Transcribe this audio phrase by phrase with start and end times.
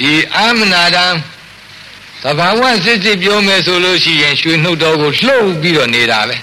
[0.00, 1.06] ဒီအာမနာတံ
[2.22, 6.36] သဘာဝစစ်စစ်ပြောမယ်ဆိုလို့ရှိရင်ရွှေနှုတ်တော်ကိုလှုပ်ပြီးတော့နေတာပဲ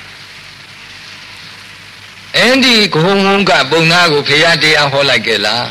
[2.35, 5.67] အဲ့ဒီဂုံငုံကပုံနာကိုဖရာတရားဟောလိုက်ကြလား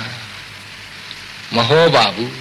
[1.55, 2.33] မဟောပါဘူး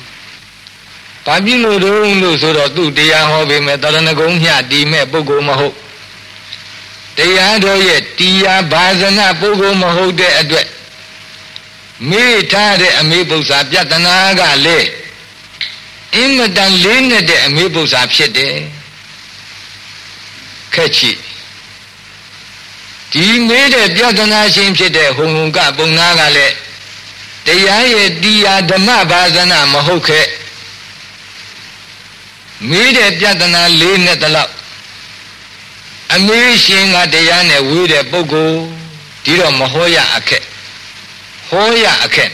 [1.26, 5.76] ဘာဖြစ်လို့တုံးလို့ဆိုတော့သူ့တရားဟောပေမဲ့တရဏဂုံမျှတီမဲ့ပုဂ္ဂိုလ်မဟုတ်
[7.18, 10.68] တရားတော်ရဲ့တရားဘာဇနာပုဂ္ဂိုလ်မဟုတ်တဲ့အတွက်
[12.10, 14.80] မေ့ထားတဲ့အမေပု္ပ္ပာပြတနာကလေ
[16.16, 18.56] အင်မတန်လေးနဲ့တဲ့အမေပု္ပ္ပာဖြစ်တယ်
[20.74, 21.12] ခက်ချီ
[23.12, 26.56] ဒီမေးတဲ့ပြဿနာရှင်ဖြစ်တဲ့ဟုံဟုံကပုံနာကလည်း
[27.46, 30.28] တရားရဲ့တရားဓမ္မဘာဇနာမဟုတ်ခဲ့
[32.70, 34.54] မေးတဲ့ပြဿနာလေးနဲ့တလောက်
[36.14, 38.60] အမေးရှင်ကတရားနဲ့ဝေးတဲ့ပုဂ္ဂိုလ်
[39.24, 40.44] ဒီတော့မဟောရအခက်
[41.50, 42.32] ဟောရအခက်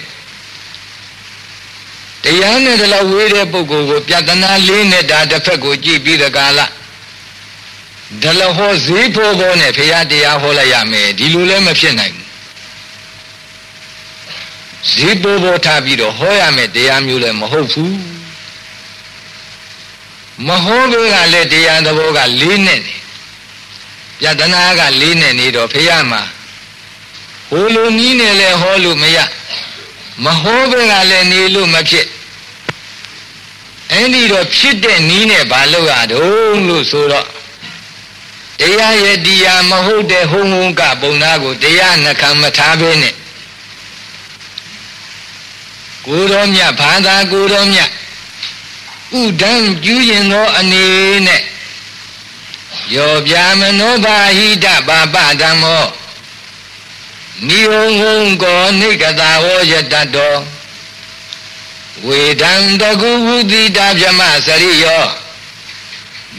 [2.23, 6.59] တရားနဲ့တလောက်ဝေးတဲ့ပုဂ္ဂိုလ်ကိုပြဿနာလေးနဲ့ဒါတစ်ဖက်ကိုကြည့်ပြီးတဲ့ကာလ
[8.21, 12.29] ဒလဟောဈေးဖို့ဖို့နဲ့ဖရာတရားဟောလိုက်ရမယ်ဒီလိုလည်းမဖြစ်နိုင်ဘူး
[14.95, 17.95] ဈေးဖို့ဖို့ထားပြီးတော့ဟောရမယ်တရားမျိုးလည်းမဟုတ်ဘူး
[20.47, 22.95] မဟောလို့ကလည်းတရားသဘောကလေးနဲ့နေ
[24.23, 26.21] ယတနာကလေးနဲ့နေတော့ဖရာမှာ
[27.49, 29.17] ဟိုလိုနီးနဲ့လည်းဟောလို့မရ
[30.25, 32.07] မဟောဘဲကလည်းနေလို့မဖြစ်
[33.91, 37.27] အဲ့ဒီတော့ဖြစ်တဲ့နီးနဲ့ဘာလို့ရတုံးလို့ဆိုတော့
[38.59, 43.13] တရားရဲ့တရားမဟုတ်တဲ့ဟုံဟုံကပုံနာကိုတရားနှခံမထားဘဲနဲ့
[46.05, 47.89] ကိုတော်မြတ်ဘာသာကိုတော်မြတ်
[49.21, 50.85] ဥဒံကျူးရင်သောအနေ
[51.27, 51.41] နဲ့
[52.95, 55.85] ယောပြမနောဘာဟိတပါပဓမ္မော
[57.47, 60.35] နိယုံဟုံကောနိကတာဝောယတတော
[62.05, 65.05] ဝေဒံတကုဝုတိတာဗြမစရိယော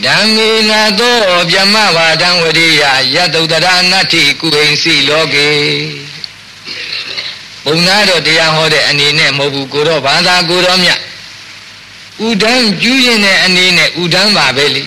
[0.05, 1.19] ဓမ္မေနာသော
[1.51, 2.83] ဗြမဝါဒံဝရိယ
[3.15, 5.49] ယတုတရနတ္ထိကုဟိစီလောကေ
[7.65, 10.99] ဘုံနာတော့တရားဟောတဲ့အနေနဲ့မဟုတ်ဘူးကိုတော့ဘာသာကိုတော့မြတ်
[12.27, 14.83] ဥဒန်းကျူးရင်တဲ့အနေနဲ့ဥဒန်းပါပဲလေ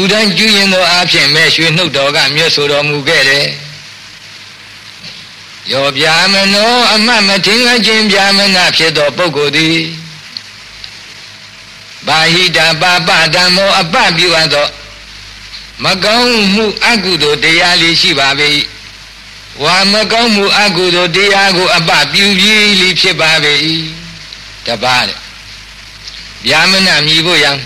[0.00, 3.46] ဥဒန်းကျူးရင်သောအဖြစ်မဲ့ရွှေနှုတ်တော်ကမြတ်ဆိုတော်မူခဲ့တယ်
[5.70, 9.78] ယောဗျာမနောအမတ်မထင်ခြင်းဗျာမနာဖြစ်သောပုဂ္ဂိုလ်သည်
[12.06, 14.68] ဘာဟိတပါပဓမ္မောအပပြုအပ်သော
[15.84, 18.48] မကောင်းမှုအကုသိုလ်တရားလေးရှိပါပေ၏
[19.62, 23.52] ဝါမကောင်းမှုအကုသိုလ်တရားကိုအပပြုပြီးလိဖြစ်ပါပေ၏
[24.66, 25.18] တပါးတဲ့
[26.48, 27.58] ဗျာမနာမြည်ဖို့ရန်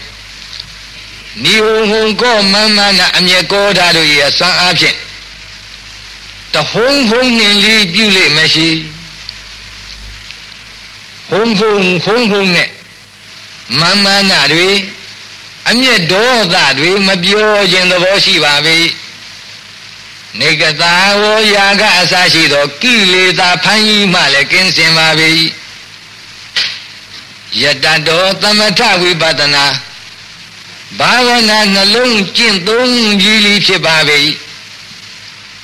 [1.43, 4.97] နိဟုံဟုံကောမမနာအမျက်ကောဓာတို့၏အစွမ်းအားဖြင့်
[6.57, 8.69] တဟုံးဟုံးနှင်လေးပြုလိမ့်မရှိ
[11.31, 12.71] ဟုံးဟုံးဟုံးဟုံးနဲ့
[13.81, 14.71] မမနာတွေ
[15.71, 18.79] အမျက်ဒေါသတွေမပြောခြင်းသဘောရှိပါပြီ
[20.39, 21.23] နေကတာဝ
[21.55, 25.33] ယာကအစရှိသောကိလေသာဖန်ကြီးမှလည်းကင်းစင်ပါပြီ
[27.63, 29.65] ယတတော်သမထဝိပဿနာ
[30.99, 32.91] ဘာဝနာနှလုံးကျင့်သုံး
[33.21, 34.46] ပြီးဖြစ်ပါပြီ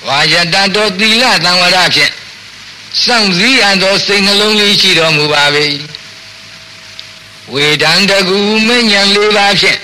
[0.07, 2.13] ဝါယတတော်သီလသံဝရဖြင့်
[3.05, 5.45] စောင့်စည်းအပ်သောစိတ်နှလုံးလေးရှိတော်မူပါ၏
[7.53, 8.37] ဝေဒံတကူ
[8.67, 9.81] မဉ္ဇဉ်၄ပါးဖြင့်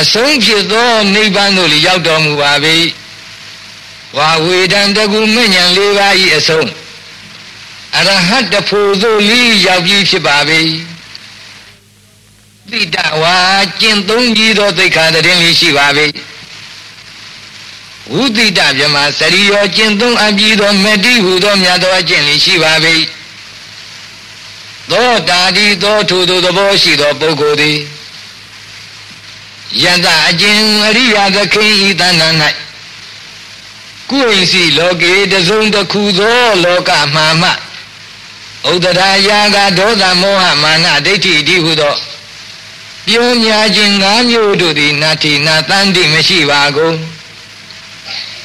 [0.00, 2.52] အဆုံးဖြစ်သောနိဗ္ဗာန်သို့ရောက်တော်မူပါ၏
[4.16, 6.68] ဝါဝေဒံတကူမဉ္ဇဉ်၄ပါး၏အဆုံး
[7.96, 10.36] အရဟတဖို့သို့လီရောက်ပြီးဖြစ်ပါ၏
[12.70, 13.36] တိတဝါ
[13.80, 15.86] ကျင့်သုံးပြီးသောသိက္ခာတရင်လေးရှိပါ၏
[18.12, 22.72] ဝုတိတမြမစရိယောကျင့်သုံးအပြီးသောမတိဟုသောမြတ်သောအကျင့်လေးရှိပါ၏
[24.90, 27.78] သောတာတိသောထိုသို့သဘောရှိသောပုဂ္ဂိုလ်သည်
[29.82, 32.22] ယတအကျင့်အရိယာသခင်ဤတဏ္ဍ၌
[34.10, 37.50] ကုဝိစီလောကေတစုံတစ်ခုသောလောကမှာမှ
[38.72, 41.94] ဥဒရာယာကဒေါသမောဟမာနဒိဋ္ဌိတိဟုသော
[43.06, 46.96] ပြောများခြင်း၅မျိုးတို့သည်နာတိနာတန်တိမရှိပါကုန်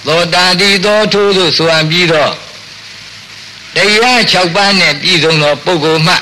[0.05, 2.33] သောတာတိသောထိုသို့ဆိုအပ်ပြီးတော့
[3.75, 6.15] တရား6ပါးနဲ့ပြည့်စုံသောပုဂ္ဂိုလ်မှ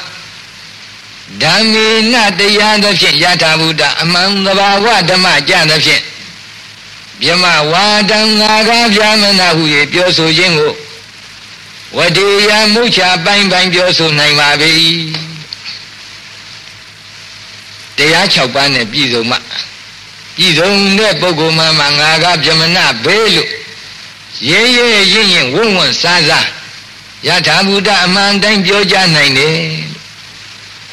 [1.42, 6.04] ဓမ္မေနတရားသဖြင့်ယထာဘုဒ္ဓအမှန်တဘာဝဓမ္မကြသဖြင့်
[7.22, 10.74] မြမဝါဒံငါကဗျာမနာဟု၍ပြောဆိုခြင်းကို
[11.98, 14.72] ဝတိယမုချပိုင်းပိုင်းပြောဆိုနိုင်ပါပြီ
[17.98, 19.38] တရား6ပါးနဲ့ပြည့်စုံမှ
[20.38, 23.50] ပြည့်စုံတဲ့ပုဂ္ဂိုလ်မှမှငါကဗျမနာဘေးလို့
[24.50, 26.48] ရဲရဲရင်ရင်ဝုံဝံစားစား
[27.28, 29.56] ယထာဘုဒ္ဓအမှန်တိုင်းပြောကြနိုင်တယ်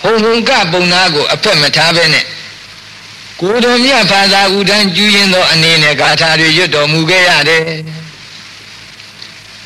[0.00, 2.24] ဟုံဟုံကပုံနာကိုအဖက်မထားဘဲနဲ့
[3.40, 7.62] ကိုတော်မြတ်ဖာသာဥဒန်းကျူးရင်သောအနေနဲ့ဂါထာတွေရွတ်တော်မူခဲ့ရတယ်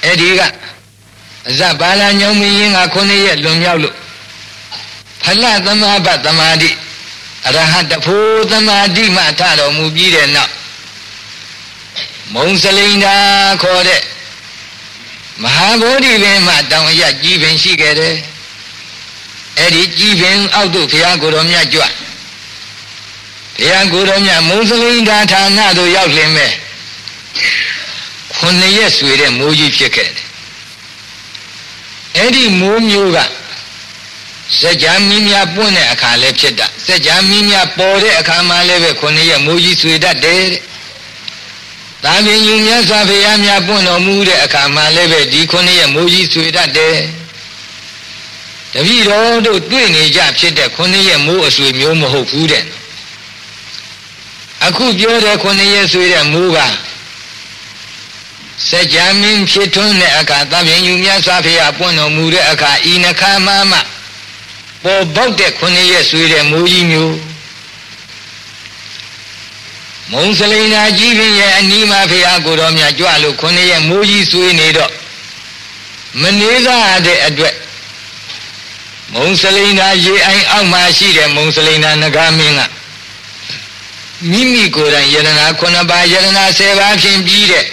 [0.04, 0.40] အဲ့ဒီက
[1.48, 3.94] အဇဘာလာညောင်းမင်းရင်ကခုနှစ်ရက်လွန်မြောက်လို့
[5.22, 6.70] ဖလသမဘသမာဓိ
[7.46, 10.52] အရဟတဖို့သမာဓိမှထတော်မူပြီးတဲ့နောက်
[12.33, 13.15] မုံစလိန်သာ
[13.61, 14.01] ခေါ်တဲ့
[15.43, 18.15] မဟာဗောဓိပင်မှတောင်ရကြီးပင်ရှိခဲ့တယ်
[19.59, 26.51] အဲ့ဒီကြီးပင်အောက်သို့ဘုရားကိုယ်တော်မြတ်ကြွဘုရားကိုယ်တော်မြတ်မုံစလိန်သာဌာနသို့ရောက်လင်မဲ့
[28.37, 30.25] ခုနှစ်ရက်ဆွေတဲ့မိုးကြီးဖြစ်ခဲ့တယ်
[32.17, 33.19] အဲ့ဒီမိုးမျိုးက
[34.59, 40.61] စัจ जा မင်းများပွင့်တဲ့အခါလည်းဖြစ်တာစัจ जा မင်းများပေါ်တဲ့အခါမှလည်းပဲခုနှစ်ရက်မိုးကြီးဆွေတတ်တယ်တဲ့။
[42.04, 46.96] ဒါပြင်ယူမြတ်စွာဘုရားများပွင့်တော်မူတဲ့အခါမှလည်းပဲဒီခုနှစ်ရက်မိုးကြီးဆွေတတ်တယ်။
[48.72, 52.64] တပည့်တော်တို့တွေ့နေကြဖြစ်တဲ့ခုနှစ်ရက်မိုးအဆွေမျိုးမဟုတ်ဘူးတဲ့။
[54.66, 56.58] အခုပြောတဲ့ခုနှစ်ရက်ဆွေတဲ့မိုးက
[58.68, 63.78] စัจ जा မင်းဖြစ်ထွန်းတဲ့အခါသဗ္ဗညုမြတ်စွာဘုရားပွင့်တော်မူတဲ့အခါဤနှခါမှမှ
[64.84, 67.14] ပေါ်ပေါက်တဲ့ခုနှစ်ရက်ဆွေတဲ့မိုးကြီးမျိုး
[70.12, 74.92] မုံစလိန်နာကြီးပင်ရဲ့အနီးမှာဖရာကိုတော်မြတ်ကြွလို့ခုနှစ်ရက်မိုးကြီးဆွေနေတော့
[76.20, 77.54] မနေစားတဲ့အတွက်
[79.14, 82.60] မုံစလိန်နာရေအိုင်အောက်မှာရှိတဲ့မုံစလိန်နာငကားမင်းက
[84.30, 87.64] မိမိကိုယ်တိုင်ယရနာခုနှစ်ပါးယရနာ၁၀ပါးဖြင့်ပြီးတဲ့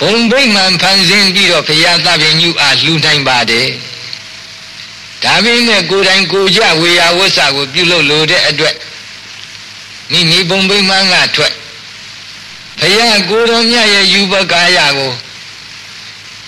[0.00, 3.68] ဘုံဗိမှန်ဖန်ဆင်းပြီးတော့ဘုရားသဗ္ဗညုအားလှူနိုင်ပါတယ်
[5.22, 8.74] ဒါပေမဲ့ကိုယ်တိုင်ကိုကြဝေယဝဆကိုပြုလုပ်လို့တဲ့အတွက်
[10.12, 11.54] မိမိဘုံဗိမှန်ကထွက်
[12.80, 15.12] ဘုရားကိုယ်တော်မြတ်ရဲ့ယူပကာယကို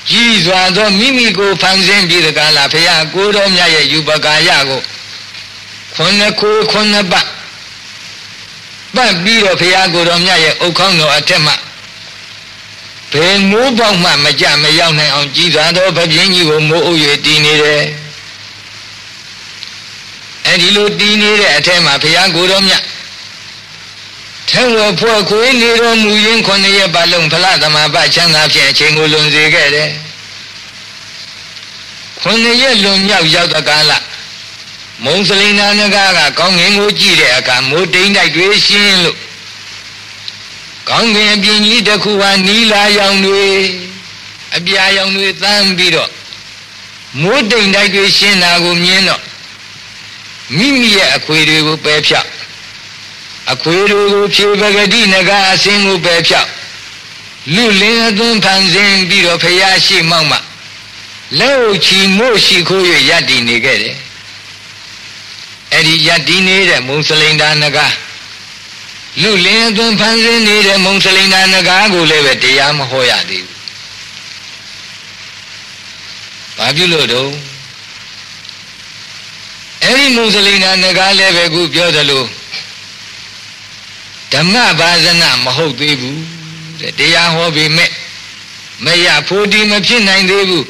[0.09, 4.81] ကြီးစွာသောမိမိကိုဖန်ဆင်းပြီးတကလားဘုရားကိုယ်တော်မြတ်ရဲ့ယူပကာယကို
[5.95, 7.27] ခုနှစ်ခုခုနှစ်ပတ်
[8.95, 11.55] ပတ်ပြီးတော့ဘုရားကိုယ်တော်မြတ်ရဲ့အုတ်ခေါင်းတော်အထက်မှာ
[13.13, 17.85] ဘယ်မိုးပေါက်မှမကြမရောက်နိုင်အောင်ကြည်စွာသောဗပြင်းကြီးကိုမိုးအုပ်၍တည်နေတယ်
[20.47, 22.83] အဲဒီလိုတည်နေတဲ့အထက်မှာဘုရားကိုယ်တော်မြတ်
[24.51, 29.91] ထဲဝဖွဲ့ခွေးနေတော်မူရင်းခုနှစ်ရက်ပတ်လုံးဖလားသမဘချမ်းသာဖြင့်အချိန်ကိုလွန်စေခဲ့တယ်
[32.21, 33.93] ခုနှစ်ရက်လွန်မြောက်ရောက်တဲ့ကာလ
[35.05, 39.19] မုံစလိန်နာနဂါကကောင်းငင်ကိုကြည့်တဲ့အခါမိုးတိမ်တိုက်တွေရှင်းလို့
[40.89, 43.47] ကောင်းကင်အပြင်ကြီးတစ်ခုဟာနီလာရောင်တွေ
[44.57, 46.11] အပြာရောင်တွေသမ်းပြီးတော့
[47.23, 49.23] မိုးတိမ်တိုက်တွေရှင်းတာကိုမြင်တော့
[50.57, 52.29] မိမိရဲ့အခွေတွေကိုပယ်ဖြောက်
[53.53, 56.51] အခွေတွေကိုဖြေပဂတိနဂါအစင်းကိုပယ်ဖြောက်
[57.55, 60.39] လူလင်းအသွင်းဖန်ဆင်းပြီးတော့ဖရာရှိမောက်မှ
[61.39, 63.97] လက်အုပ်ချီမို့ရှိခိုး၍ယက်တည်နေခဲ့တယ်
[65.73, 67.87] အဲ့ဒီယက်တည်နေတဲ့မုံစလိန်ဒါနဂါ
[69.23, 73.59] လူလင်းအသွင်းဖန်ဆင်းနေတဲ့မုံစလိန်ဒါနဂါကိုလည်းပဲတရားမဟောရသေးဘူး
[76.57, 77.31] ဘာဖြစ်လို့တော့
[79.85, 82.25] အဲ့ဒီမုစလိနာငကားလည်းပဲခုပြောသလို
[84.33, 86.23] ဓမ္မဘာဇနမဟုတ်သေးဘူး
[86.81, 87.91] တဲ့တရားဟောပြီးမဲ့
[88.85, 90.67] မရဖို့ဒီမဖြစ်နိုင်သေးဘူး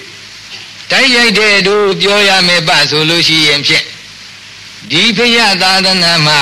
[0.90, 3.84] တိုက်ရိုက်တဲ့တို့ပြောရမယ်ပဆိုလို့ရှိရင်ဖြင့်
[4.90, 6.40] ဒီဖယသာသနာမှာ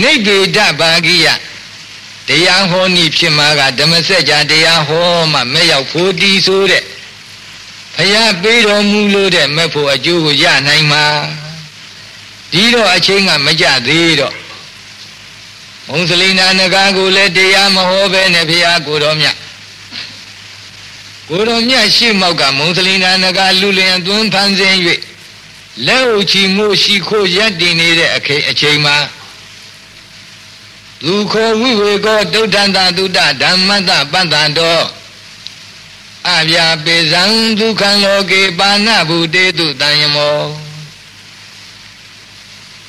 [0.00, 1.26] နိဗ္ဗေဒဘာဂိယ
[2.28, 6.84] တရားဟောနည်းဖြစ်မှာကဓမ္မစကြာတရားဟောမှမဲ့ရောက်ဖို့ဒီဆိုတဲ့
[7.94, 11.04] ဘုရားပေးတော်မူလို့တဲ့မဲ့ဖို့အကျိုးကိုရနိုင်မှာ
[12.52, 14.34] ဒီတော့အချိန်ကမကြသေးတော့
[15.88, 19.36] ဘုံစလိနာနဂါကိုလည်းတရားမဟောပဲနဲ့ဘုရားကိုတော်မြတ်
[21.28, 24.76] ကိုတော်မြတ်ရှေ့မောက်ကမုံစလိနာနဂါလူလျင်သွန်းဖန်ဆင်း၍
[25.86, 28.96] လက်အုပ်ချီမှုရှိခိုးရက်တည်နေတဲ့အခေအချိန်မှာ
[31.02, 34.84] ဒုခောဝိဝေကောဒုဋ္ဌန္တသုတဓမ္မတပတ္တံတော်
[36.30, 37.22] အဗျာပေဇံ
[37.58, 40.67] ဒုက္ခံလောကေပါဏဗုတေတုတံယမော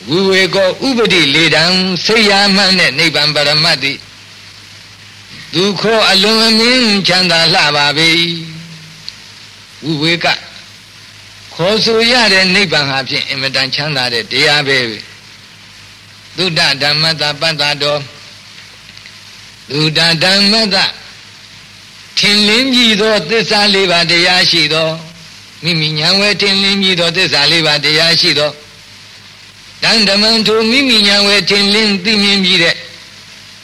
[0.09, 1.63] ဝိဝေကောဥပတိလေတံ
[2.05, 3.93] စိတ်ရမှန်တဲ့နိဗ္ဗာန်ပရမတ်တိ
[5.53, 8.09] ဒုက္ခအလွန်အမင်းချမ်းသာလှပါပေ
[9.83, 10.25] ဝိဝေက
[11.53, 14.79] ခေါ်ဆိုရတဲ့နိဗ္ဗာန်ဟာဖြင့်အင်မတန်ချမ်းသာတဲ့တရားပဲ
[16.37, 18.01] သုဒ္ဓဓမ္မတပတ္တတော်
[19.71, 20.75] သုဒ္ဓဓမ္မတ
[22.17, 24.89] ထင်လင်းကြည့်သောသစ္စာလေးပါးတရားရှိသော
[25.63, 28.51] မိမိဉာဏ်ဝဲထင်လင်းကြည့်သောသစ္စာလေးပါးတရားရှိသော
[29.83, 32.75] တန်ဓမ္မထိုမိမိဉာဏ်ဝဲထင်လင်းသိမြင်ပြီးတဲ့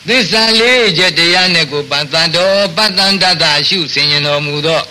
[0.08, 4.82] သစ္စာလေးချက်တရားနဲ့ကိုပတ္တတော်ပတ္တန္တတရှုဆင်ញတော်မူသော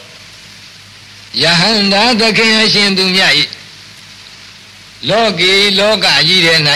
[1.43, 3.45] ယဟန္တာသခင်အရှင်သူမြတ်ဤ
[5.09, 6.59] လောကီလောကကြီးတဲ့၌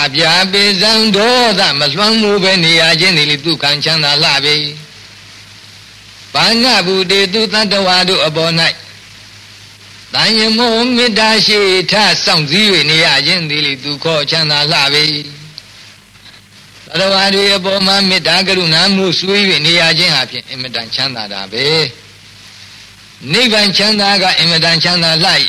[0.00, 4.54] အပြာပိဇံဒေါသမလွှမ်းမှုပဲနေရခြင်းသည်လေဒုက္ခံချမ်းသာလှပေ
[6.34, 8.52] ဘာဏဗုတေသူတတ္တဝါတို့အပေါ်၌
[10.14, 11.58] တန်ယမောမေတ္တာရှိ
[11.90, 15.04] ထစောင့်စည်း၍နေရခြင်းသည်လေဒုက္ခချမ်းသာလှပေ
[16.86, 21.66] တတ္တဝါတွေအပေါ်မှာမေတ္တာကရုဏာမှုဆွေး၍နေရခြင်းဟာဖြင့်အင်မတန်ချမ်းသာတာပဲ
[23.32, 25.30] နိဗ္ဗာန်ချမ်းသာကအင်မတန်ချမ်းသာလှ၏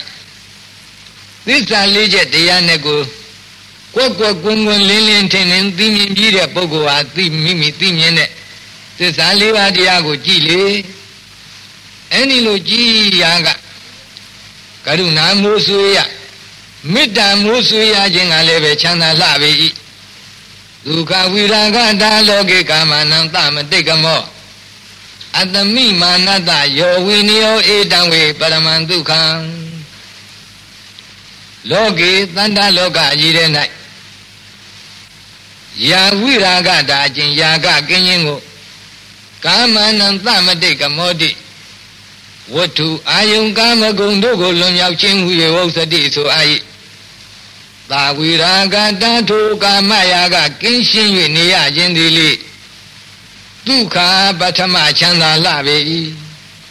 [1.48, 3.00] သစ္စာလေးချက်တရားနဲ့ကို
[3.96, 8.30] ကွက်ကွက်ကွန်းကွန်းလင်းလင်းထင်ထင်သိမြင်ပြီးတဲ့ပုဂ္ဂိုလ်ဟာသိမိမိသိမြင်တဲ့
[8.98, 10.62] သစ္စာလေးပါးတရားကိုကြည်လေ
[12.12, 12.88] အဲ့ဒီလိုကြည်
[13.22, 13.48] ရာက
[14.86, 15.98] ကရုဏာမိုးဆွေးရ
[16.94, 19.52] မေတ္တာမိုးဆွေးရခြင်းကလည်းပဲချမ်းသာလှပေ၏
[20.86, 24.22] ဒုက္ခဝိရာဂတာလောကေကာမနံသမတိတ်ကမော
[25.40, 29.22] အတမိမာနတယောဝိနယောဧတံဝေပရမံဒုက္ခံ
[31.70, 33.50] လောကေတန္တလောကကြီးတဲ့၌
[35.90, 38.40] ယာဝိရာဂတာအချင်းယာကကင်းခြင်းကို
[39.46, 41.30] ကာမနံသမတိတ်ကမောတိ
[42.56, 46.42] ဝတ္ထုအာယုံကာမဂုဏ်တို့ကိုလွန်မြောက်ခြင်းဟူ၍ဝုသတိဆိုအာ၏
[47.90, 52.30] သာဝိရာဂတထုကာမယာကကင်းရှင်း၍နေရခြင်းသည်လေ
[53.66, 53.98] ဒုက္ခ
[54.40, 55.76] ပထမချမ်းသာလှပေ၏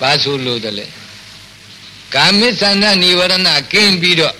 [0.00, 0.86] ဘာဆိုလို့တလဲ
[2.14, 4.36] ကာမိသန္တនិဝရဏကင်းပြီးတော့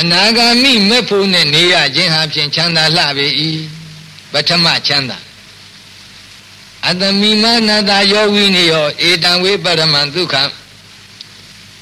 [0.00, 3.26] အနာဂါမိမဲ့ဖို့နဲ့နေရခြင်းဟာဖြင့်ချမ်းသာလှပေ၏
[4.32, 5.18] ပထမချမ်းသာ
[6.88, 10.34] အတမိမာနတာယောဝိနေယောဧတံဝေပရမံဒုက္ခ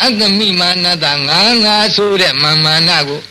[0.05, 3.23] အတမိမာနတာငါးငါဆိုတဲ့မာမာနကို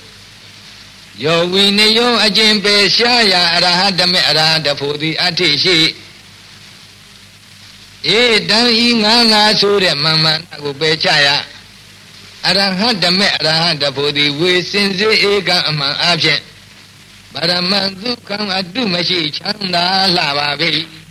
[1.23, 5.77] ယောဝိနေယောအကျင့်ပေရှားရာအရဟတမေအရဟတဖို့သည်အထိရှိ
[8.17, 11.27] ဧတံဤငါးငါဆိုတဲ့မာမာနကိုပယ်ချရ
[12.47, 16.39] အရဟတမေအရဟတဖို့သည်ဝေစင်စေဧကံအမှန်အဖြစ်
[17.33, 20.69] ပရမံဒုက္ခံအတုမရှိချမ်းသာလှပါပေ၏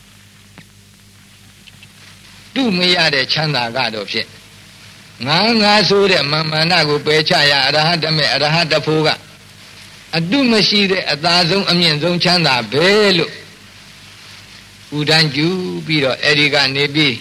[2.55, 4.27] တုမရတဲ့ချမ်းသာကတော့ဖြစ်
[5.27, 9.09] ငါငါဆိုတဲ့မာမာနကိုပယ်ချရအရဟတမေအရဟတဖို့က
[10.17, 13.33] အတုမရှိတဲ့အသာဆုံးအမြင့်ဆုံးချမ်းသာပဲလို့
[14.99, 15.49] ဥဒန်းကျူ
[15.87, 17.15] ပြီးတော့အဲဒီကနေပြီး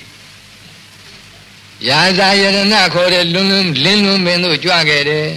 [1.88, 5.28] ရာဇာယရဏခေါ်တဲ့လွန်းလွန်းလင်းလွန်းမင်းတို့ကြွခဲ့တယ်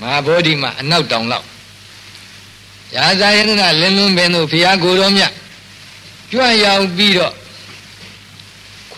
[0.00, 1.46] မဟာဗောဓိမှာအနောက်တောင်လောက်
[2.96, 3.50] ရာဇာယရဏ
[3.80, 5.32] လင်းလွန်းမင်းတို့ဖျားကိုတော်မြတ်
[6.32, 7.34] ကြွရောက်ပြီးတော့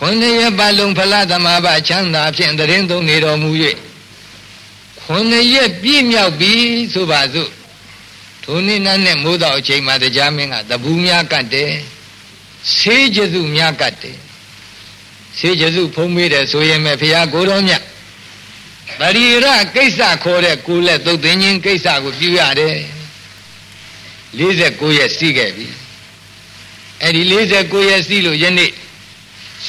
[0.03, 3.49] ခွန်ရပတ်လုံးဖလားသမာဘချမ်းသာဖြင့်တရင်သုံးနေတော်မူ၍
[5.01, 6.51] ခွန်ရက်ပြည့်မြောက်ပြီ
[6.93, 7.51] ဆိုပါစို့
[8.43, 11.73] ထိုနေ့နဲ့မိုးတော်အချိန်မှာတရားမင်းကတပူးများကတ်တယ်
[12.77, 14.17] ဆေးကျေစုများကတ်တယ်
[15.37, 17.83] ဆေးကျေစုဖုံးမေးတယ်ဆိုရင်မဲ့ဖရာကိုတော်မြတ်
[18.99, 22.77] ပရိရကိစ္စခေါ်တဲ့ကိုလက်သုတ်သိင်းချင်းကိစ္စကိုပြုရတယ်
[24.37, 25.67] 49ရက်စီးခဲ့ပြီ
[27.01, 27.21] အဲ့ဒီ
[27.57, 28.71] 49ရက်စီးလို့ယနေ့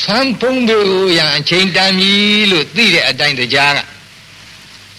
[0.00, 2.12] ဆန်းဖုံးတို့ရန်အချိန်တန်ပြီ
[2.50, 3.78] လို့သိတဲ့အတိုင်းတရားက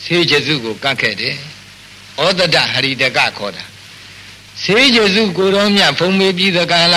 [0.04, 1.36] ဆေးကျေစုကိုကတ်ခဲ့တယ်
[2.22, 3.64] ဩဒတဟရိတကခေါ်တာ
[4.64, 6.96] ဆေးကျေစုကိုတော်မြတ်ဖုံးမေးပြီးသကလ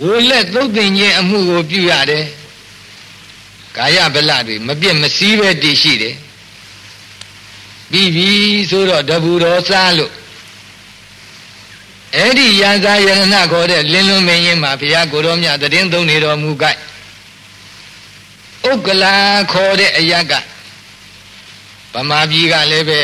[0.00, 2.26] ကိုလက်သုတ်တင်ခြင်းအမှုကိုပြုရတယ်
[3.76, 6.16] ကာယဗလတွေမပြည့်မစည်းပဲတည်ရှိတယ်
[7.90, 8.28] ပြီးပြီ
[8.70, 10.12] ဆိုတော့တဘူတော်စားလို့
[12.16, 16.70] အဲ့ဒီရန်စာယရဏခေါ်တဲ့လင်းလွန်မင်းရင်မှာဘုရားကိုတော်မြတ်တည်င်းသုံးနေတော်မူကြဥ
[18.72, 19.16] က္ကလာ
[19.52, 20.32] ခေါ်တဲ့အရက
[21.92, 23.00] ဗမာပြည်ကလည်းပဲ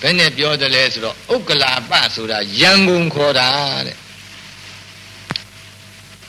[0.00, 3.48] ဘယ်နဲ့ပြောတယ်လဲဆိုတော့ဥက္ကလာပဆိုတာရန်ကုန်ခေါ်တာ
[3.86, 3.96] တဲ့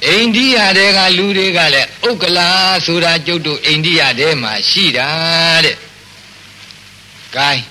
[0.05, 2.47] အိန္ဒိယတဲကလူတွေကလည်းဥက္ကလာ
[2.85, 5.09] ဆိုတာကျုပ်တို့အိန္ဒိယတဲမှာရှိတာ
[5.65, 5.77] တဲ့။
[7.35, 7.61] gain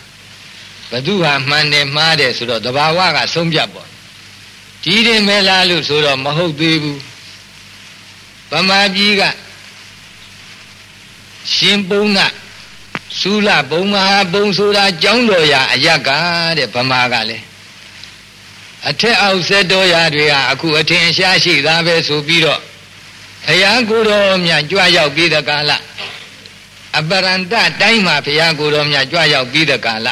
[0.90, 3.88] ဘသူဟာမှန်တယ်မှားတယ်ဆိုတော့တဘာဝကဆုံးဖြတ်ပေါ့။
[4.82, 6.98] ဒီရင်မဲလားလို့ဆိုတော့မဟုတ်သေးဘူး။
[8.50, 9.22] ဗမာပြည်က
[11.54, 12.20] ရှင်ပုံက
[13.20, 16.10] စူလဘုံမဟာဘုံဆိုတာကြောင်းတော်ရာအယက်က
[16.58, 17.44] တဲ့ဗမာကလည်း
[18.88, 22.60] အထက်အောက်ဆက်တော်ရာတွေဟာအခုအထင်ရှားရှိသားပဲဆိုပြီးတော့
[23.46, 25.72] ဘုရားကိုယ်တော်မြတ်ကြွရောက်ပြီးတဲ့ကာလ
[26.98, 30.08] အပရန္တတိုင်းမှာဘုရားကိုယ်တော်မြတ်ကြွရောက်ပြီးတဲ့ကာလ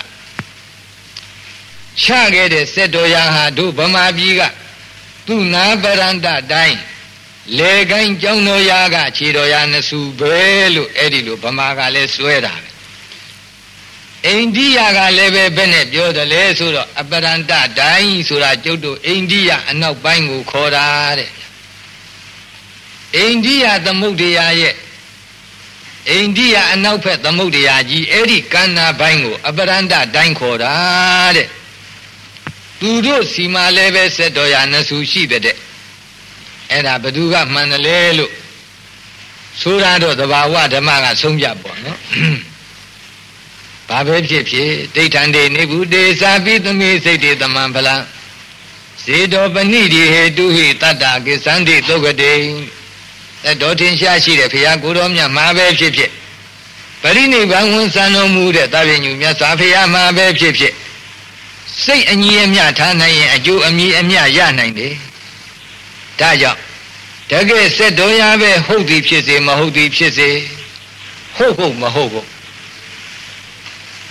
[2.03, 4.43] ချခဲ့တဲ့ဆက်တော်ရာဟာတို့ဗမာပြည်က
[5.27, 6.79] သူနာပရန္တတိုင်း
[7.59, 10.37] လေကိုင်းကြောင်းတော်ရာကခြေတော်ရာနစုပဲ
[10.75, 12.69] လို့အဲ့ဒီလိုဗမာကလည်းစွဲတာပဲ
[14.27, 20.87] အိန္ဒိယကလည်းပဲဘယ်နဲ့ပြောတယ်လဲဆိုတော့အပရန္တတိုင်းဆိုတာကျုပ်တို့အိန္ဒိယအနောက်ပိုင်းကိုခေါ်တာ
[21.19, 21.31] တဲ့
[23.17, 24.75] အိန္ဒိယသမုဒ္ဒရာရဲ့
[26.11, 30.75] အိန္ဒိယအနောက်ဘက်သမုဒ္ဒရာကြီးအဲ့ဒီကန္နာဘိုင်းကို အပရန္တတိုင်းခေါ်တာ
[31.37, 31.49] တဲ့
[32.81, 35.57] သူတို့စီမာလည်းပဲဆက်တော်ရနဆူရှိတဲ့
[36.71, 38.33] အဲ့ဒါဘသူကမှန်တယ်လေလို့
[39.61, 41.99] ဆိုရတော့သဘာဝဓမ္မကဆုံးဖြတ်ပေါ့နော်
[43.89, 47.97] ဘာပဲဖြစ်ဖြစ်ဒိဋ္ဌံတေနေဘူးတေစာပိသမိစိတ်တေတမံဖလံ
[49.05, 52.33] ဇေတောပဏိတိဟေတုဟိတတ္တကိသန္တိသုတ်ကတိ
[53.45, 56.11] အဲတော်ထင်ရှားရှိတဲ့ဘုရားကိုတော်မြတ်မှာပဲဖြစ်ဖြစ်
[57.03, 60.73] ပရိနိဗ္ဗာန်ဝန်ဆံတော်မူတဲ့တာပြညူမြတ်စွာဘုရားမှာပဲဖြစ်ဖြစ်
[61.85, 64.95] စိတ်အညီအမျှထားနိုင်ရင်အကျိုးအမြည်အမျှရနိုင်တယ်
[66.21, 66.61] ဒါကြောင့်
[67.31, 70.29] တကယ်စက်တော်ရပဲဟုတ်သည်ဖြစ်စေမဟုတ်သည်ဖြစ်စေ
[71.37, 72.29] ဟုတ်ဟုတ်မဟုတ်ဟုတ်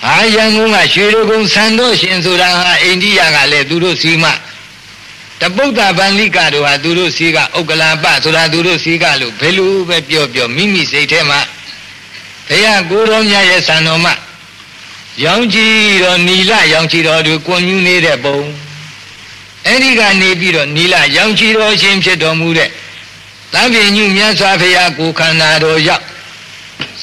[0.03, 4.25] ဟာရန်ကုန်ကရွှေရုံဆန်တော်ရှင်ဆိုတာဟာအိန္ဒိယကလည်းသူတို့စီမ
[5.41, 11.39] တပုဒ္ဒဗန္လိကတို့ဟာသူတို့စီကဥက္ကလာပဆိုတာသူတို့စီကလို့ဘယ်လိုပဲပြောပြောမိမိစိတ်ထဲမှာ
[12.47, 14.13] ဘုရားကိုတော်မြတ်ရဲ့ဆံတော်မှာ
[15.23, 18.39] ရောင်ကြည်တော်နီလရောင်ကြည်တော်သူကွန်မြူနေတဲ့ပုံ
[19.65, 22.69] အဲ့ဒီကနေပြီးတော့နီလရောင်ကြည်တော်ရှင်ဖြစ်တော်မူတဲ့
[23.53, 26.03] သဗ္ဗညုမြတ်စွာဘုရားကိုခန္ဓာတော်ရောက်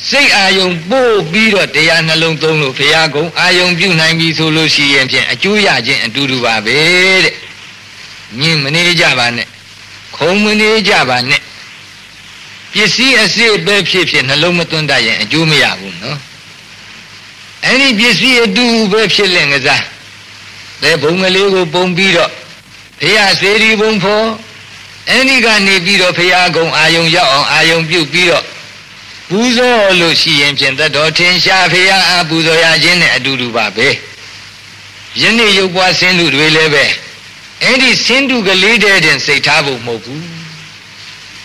[0.09, 6.78] စိတ်အာယုံပို့ပြီးတော့တရားနှလုံးသုံးလို့ဘုရားကုံအာယုံပြုနိုင်ပြီဆိုလို့ရှိရင်ဖြင့်အကျိုးရခြင်းအတူတူပါပဲ
[7.25, 7.35] တဲ့
[8.40, 9.49] ညင်မနေကြပါနဲ့
[10.16, 11.40] ခုံမနေကြပါနဲ့
[12.73, 16.32] ပစ္စည်းအစစ်ပဲဖြစ်ဖြစ်နှလုံးမသွင်းတတ်ရင်အကျိုးမရဘူးနော်အဲ့
[17.83, 19.83] ဒီပစ္စည်းအတူပဲဖြစ်လင်ကစား
[20.83, 22.31] တဲ့ဘုံကလေးကိုပုံပြီးတော့
[23.01, 24.27] ဘုရားစေရီဘုံဖို့
[25.11, 28.45] အဲ့ဒီကနေပြီးတော့ဘုရားကုံအာယုံရောက်အောင်အာယုံပြုတ်ပြီးတော့
[29.29, 33.89] ပူဇော်လို့ရှိရင်ဖြင့်တတော်ထင်ရှားဘုရားအားပူဇော်ရခြင်းနဲ့အတူတူပါပဲ
[35.21, 36.85] ယနေ့ရုပ်ပွားဆင်းလူတွေလည်းပဲ
[37.62, 40.25] အဲ့ဒီဆင်းတုကလေးတဲ့တင်စိတ်ထားဖို့မဟုတ်ဘူး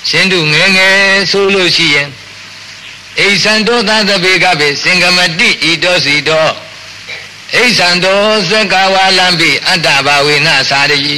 [0.09, 0.95] ဆင်းတုငယ်ငယ်
[1.31, 2.07] ဆိုလို့ရှိရင်
[3.19, 6.47] အိသံတောသသဗေကပေစင်္ကမတိဤတောစီတော
[7.55, 8.17] အိသံတော
[8.49, 11.17] သက္ကဝါလံပိအတ္တဘာဝေနသာရိ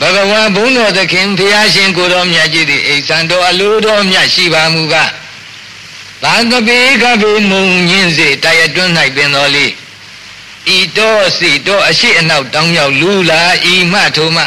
[0.00, 5.10] ဘဂဝါဘုန်းတော်သခင်ဘုရားရှင်ကိုတော်မြတ်ကြီးသည်အိသံတော်အလိုတော်မြတ်ရှိပါမူကား
[6.22, 9.72] သာသဗေကပေမုံညင်းစေတရတွန်း၌ပင်တော်လေး
[10.76, 13.40] ဤတော်စီတော်အရှိအနောက်တောင်းရောက်လူလာ
[13.72, 14.44] ဤမှထိုမှ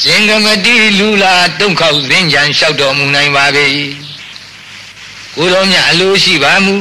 [0.00, 3.66] ရှင်ကမတိလူလာတုံခောက်စင်ကြံလျှောက်တော်မူနိုင်ပါပေ
[5.36, 6.74] ကိုတော်မြတ်အလိုရှိပါမူ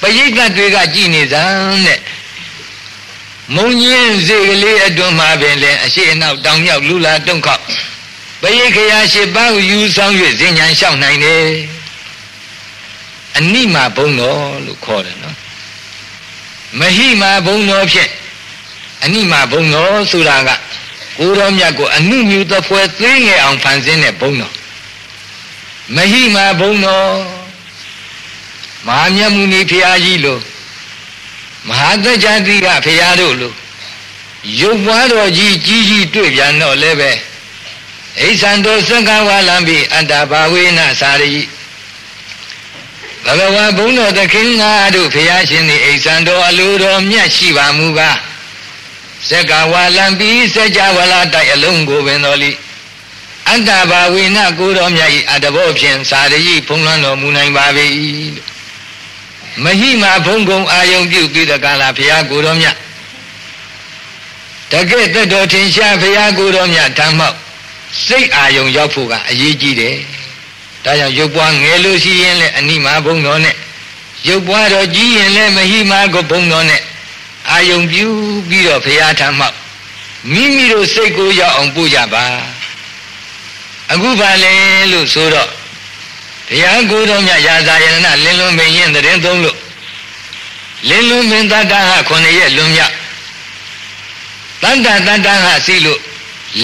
[0.00, 2.00] ပရိသတ်တွေကကြည်နေစမ်းတဲ့
[3.54, 7.62] မုံညင်းစေကလေးအတွန်းမှာပင်လည်းအရှိအနောက်တောင်မြောက်လူလာတုံခောက်
[8.40, 11.44] ပရိခရာရှိပါးကိုယူဆောင်၍စင်ညာလျှောက်နိုင်တယ်
[13.36, 15.36] အနိမဘုံတော်လို့ခေါ်တယ်နော်
[16.80, 18.10] မဟိမာဘုံတော်ဖြင့်
[19.04, 20.50] အနိမဘုံတော်ဆိုတာက
[21.18, 24.52] ကိုတော်မြတ်ကိုအနုမြူသဖွယ်သိငယ်အောင်ဖန်ဆင်းတဲ့ဘုံတော်
[25.96, 27.10] မဟိမာဘုံတော်
[28.86, 30.40] မဟာမြတ်မုနီဖရာကြီးလို့
[31.68, 33.54] မဟာတကြတိကဖရာတို့လို့
[34.60, 37.10] ရုပ်ပွားတော်ကြီးကြီးကြီးတွေ့ပြန်တော့လည်းပဲ
[38.20, 41.42] အိသံတော်သံဃဝါလံပိအတ္တဘာဝေနသာရိ
[43.24, 48.18] ဘဂဝါဘုန်းတော်သခင်ငါတို့ဖရာရှင်သည်အိသံတော်အလိုတော်မြတ်ရှိပါမူကား
[49.28, 52.50] စက္ကဝါလံပိစကြဝဠာတိုက်အလုံးကိုပင်တော်လိ
[53.50, 57.66] အတ္တဘာဝေနကိုတော်မြတ်၏အတဘောဖြင့်သာရိဖုံးလွှမ်းတော်မူနိုင်ပါ၏
[59.64, 62.76] မဟိမာဘုံကုံအာယုံပြုပြီးတဲ့ကာလဘုရားကိုတော်မြတ်
[64.70, 67.36] တကယ့်တတော်ထင်ရှားဘုရားကိုတော်မြတ်ဓမ္မောက်
[68.06, 69.96] စိတ်အာယုံရောက်ဖို့ကအရေးကြီးတယ်
[70.84, 73.54] ဒါကြောင့်ရုပ်ပွားငယ်လို့ရှိရင်လည်းအနိမာဘုံတော်နဲ့
[74.28, 76.82] ရုပ်ပွားတော်ကြီးရင်လည်းမဟိမာကိုဘုံတော်နဲ့
[77.50, 78.06] အာယုံပြု
[78.48, 79.56] ပြီးတော့ဘုရားဓမ္မောက်
[80.32, 82.24] မိမိတို့စိတ်ကိုရောက်အောင်ပို့ကြပါ
[83.92, 84.52] အခုပါလေ
[84.92, 85.50] လို့ဆိုတော့
[86.48, 89.56] ဘုရားကိုယ်တော်မြတ်ရာဇာယနာလင်းလုံးမင်းရင်တရင်သုံးလို့
[90.88, 92.90] လင်းလုံးမင်းတတ္တဟခုနှစ်ရက်လွန်မြတ်
[94.62, 96.00] တတ္တတတ္တဟစီလို့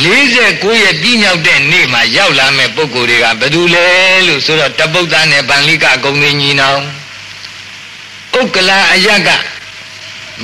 [0.00, 3.86] 49ရက်ပြည့်မြောက်တဲ့နေ့မှာရောက်လာမဲ့ပုဂ္ဂိုလ်တွေကဘယ်သူလဲ
[4.26, 6.82] လို့ဆိုတော့တပုတ်သားနဲ့ဗန္လိကဂုံသိညီနောင်
[8.38, 9.28] ဥက္ကလာအယက်က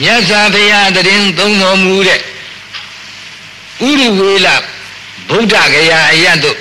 [0.01, 2.21] မြတ်စွာဘုရားတရင်သုံးတော်မူတဲ့
[3.87, 4.47] ဥရဝေလ
[5.29, 6.59] ဗုဒ္ဓဂယာအယတ်တို့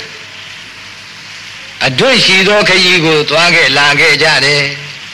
[1.85, 4.63] အတွေ့ရှိသောခရီးကိုသွားခဲ့လာခဲ့ကြတယ်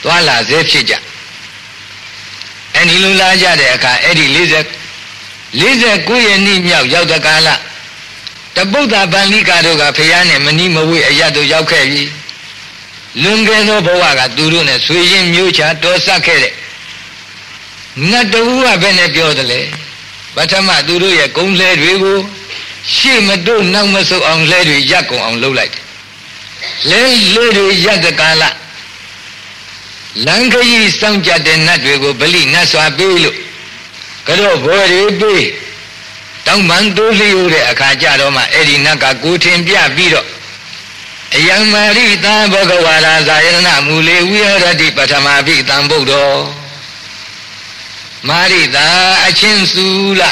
[0.02, 0.94] သွားလာစေဖြစ်ကြ
[2.74, 4.66] အဲ့ဒီလိုလာကြတဲ့အခါအဲ့ဒီ40
[5.60, 7.48] 49ရက်နေ့မြောက်ရောက်တဲ့ကာလ
[8.56, 12.02] တပုဒ္ဒဗန္လိကာတို့ကဖះနဲ့မနီးမဝေးအရတ်တို့ရောက်ခဲ့ပြီ
[13.22, 16.54] လွန်ခဲ့သောဘဝကသူတို့နဲ့ဆွေချင်းမျိုးချတော်ဆက်ခဲ့တဲ့
[18.10, 19.60] ငတ်တူကဘယ်နဲ့ပြောတယ်လဲ
[20.36, 22.18] ပထမသူတို့ရဲ့ဂုံးလဲတွေကို
[22.94, 25.83] ရှေ့မတို့နောက်မဆုပ်အောင်လဲတွေရက်ကုန်အောင်လုပ်လိုက်တယ်
[26.90, 27.02] လဲ
[27.34, 28.42] လေတွေရက်တကာလ
[30.26, 33.36] လန်ခရီးစောင့်ကြတဲ့နတ်တွေကိုဗလိနတ်စွာပေးလို့
[34.26, 35.46] ကတော့ဘော်တွေပေး
[36.46, 40.28] တောင်းပန်တိုးလျို့တဲ့အခါကြတော့မှအဲ့ဒီနတ်ကကိုထင်ပြပြီးတော့
[41.36, 46.32] အယံမာရိတာဘဂဝါရာဇာယနာမူလေဝိဟရတိပထမပိတံဗုဒ္ဓော
[48.28, 48.86] မာရိတာ
[49.26, 49.86] အချင်းစု
[50.20, 50.22] လ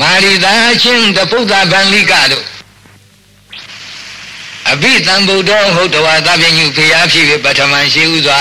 [0.00, 2.44] မာရိတာအချင်းတပုဒ္ဒဗန္လိကတို့
[4.72, 8.38] အဘိတံဗုဒ္ဓောဟုတ်တော်သဗ္ဗညုဖေယဖြစ်ပထမရှိဥစွာ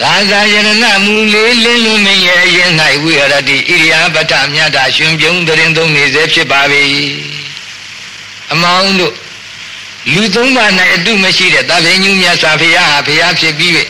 [0.00, 2.70] ဒါသာယရဏမူလေးလင်းလုံးမင်းရဲ့အရင်၌
[3.02, 6.60] ဝိဟရတိဣရိယာပထမြတ်တာရှင်ပြုံးတရင်သုံးနေစေဖြစ်ပါ၏
[8.52, 9.14] အမောင်းတို့
[10.12, 13.72] လူသုံးပါး၌အတုမရှိတဲ့သဗ္ဗညုမြတ်စွာဘုရားဟာဘုရားဖြစ်ပြီး၍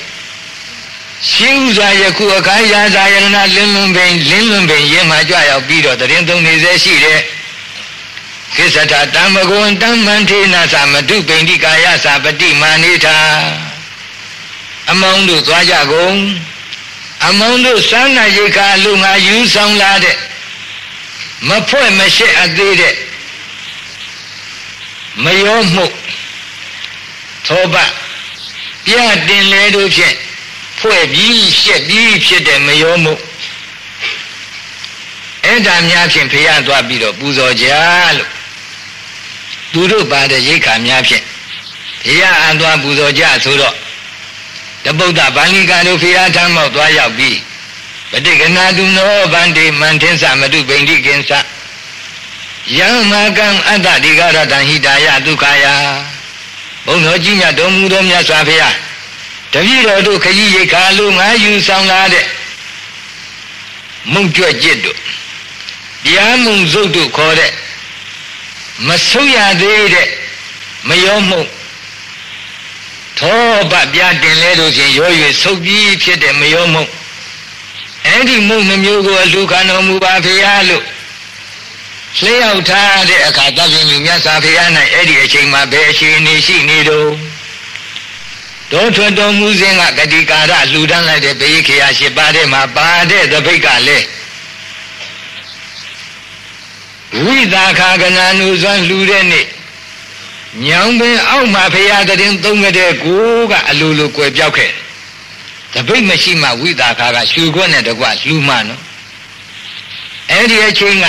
[1.32, 7.20] ရှင်းဥစွာယခုအခါရာဇာယရဏလင်းလွန်ပင်လင်းလွန်ပင်ရင်မှကြွရောက်ပြီးတော့တရင်သုံးနေစေရှိတဲ့
[8.56, 13.16] ကိစ္စတာတမ္မဂုံတမ္မန္ထေနသမတုပိန္တိကာယသာပတိမာနိထာ
[14.90, 16.16] အမောင်းတို့သွားကြကုန်
[17.26, 20.16] အမောင်းတို့စမ်းနာရိခါလူငါယူဆောင်လာတဲ့
[21.48, 22.94] မဖွဲ့မရှက်အသေးတဲ့
[25.24, 25.86] မယောမှု
[27.46, 27.74] သောပ
[28.84, 28.92] ပြ
[29.28, 30.16] တင်လေတို့ဖြင့်
[30.78, 33.14] ဖွဲ့ပြီးရှက်ပြီးဖြစ်တဲ့မယောမှု
[35.44, 37.66] အဲ့ဒါများဖြင့်ဖရသွားပြီးတော့ပူဇော်ကြ
[38.16, 38.35] လို့
[39.76, 41.24] သူတို့ပါတဲ့ရိတ်ခါများဖြင့်
[42.04, 43.74] ဖရအံသွားပူဇော်ကြဆိုတော့
[44.84, 47.38] တပုဒ္ဒဗန္လိကတို့ဖရထမ်းမောက်သွားရောက်ပြီး
[48.10, 51.30] ပဋိကနာတုနောဗန္တိမန္ထင်းသမတုပိန္တိကင်္စ
[52.76, 55.64] ယံမကံအတ္တဒီကရတံဟိတာယဒုက္ခယ
[56.86, 58.74] ဘုံတော်ကြီးမြတ်တော်မူသောမြတ်စွာဘုရား
[59.52, 62.26] တပည့်တော်တို့ခကြီးရိတ်ခါလူငါယူဆောင်လာတဲ့
[64.12, 64.98] မုံကြွจิตတို့
[66.04, 67.52] တရားမုံစုတ်တို့ခေါ်တဲ့
[68.84, 70.08] မဆုတ်ရသေးတဲ့
[70.88, 71.40] မယောမှု
[73.18, 75.10] သောပပြတင်လဲတို့ဖြင့်ရော၍
[75.42, 76.82] ဆုတ်ပြီးဖြစ်တဲ့မယောမှု
[78.06, 80.84] အဲ့ဒီမုံနှမျိုးကိုအလူခံတော်မူပါဖေရလို့
[82.18, 87.10] လျှောက်ထားတဲ့အခါသဗ္ဗညုမြတ်စွာဘုရား၌အဲ့ဒီအချိန်မှာဘယ်အချိန်နေရှိနေတော့
[88.72, 94.04] တောထွက်တော်မူစဉ်ကဂတိကာရလှူဒန်းလိုက်တဲ့ဘေခိယရှိပါတဲ့မှာပါတဲ့သပိတ်ကလည်း
[97.24, 99.46] ဝိသာခာကနာနုဇွမ်းလှူတဲ့နေ့
[100.64, 104.72] ညောင်ပင်အောက်မှာဖရာတရင်သုံးကြတဲ့ကိုကအလိုလိုကွယ်ပြောက်ခဲ့
[105.72, 108.82] တပိတ်မရှိမှဝိသာခာကရှူခွက်နဲ့တကွလှူမှနော်
[110.30, 111.06] အဲ့ဒီအချိန်က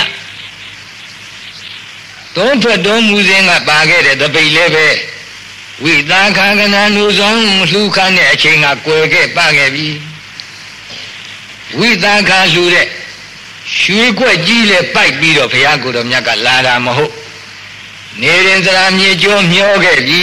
[2.36, 4.86] သုံးထွက်တော်မူစဉ်ကပါခဲ့တဲ့တပိတ်လည်းပဲ
[5.84, 9.88] ဝိသာခာကနာနုဇွမ်းလှူခန်းတဲ့အချိန်ကကွယ်ခဲ့ပခဲ့ပြီ
[11.78, 12.86] ဝိသာခာလှူတဲ့
[13.76, 17.14] ရွှေကွက်ကြီးလဲပိုက်ပြီးတော့ဘုရားကိုယ်တော်မြတ်ကလာတာမဟုတ်
[18.20, 20.22] နေရင်စရာမြေကျော်မျောခဲ့ပြီ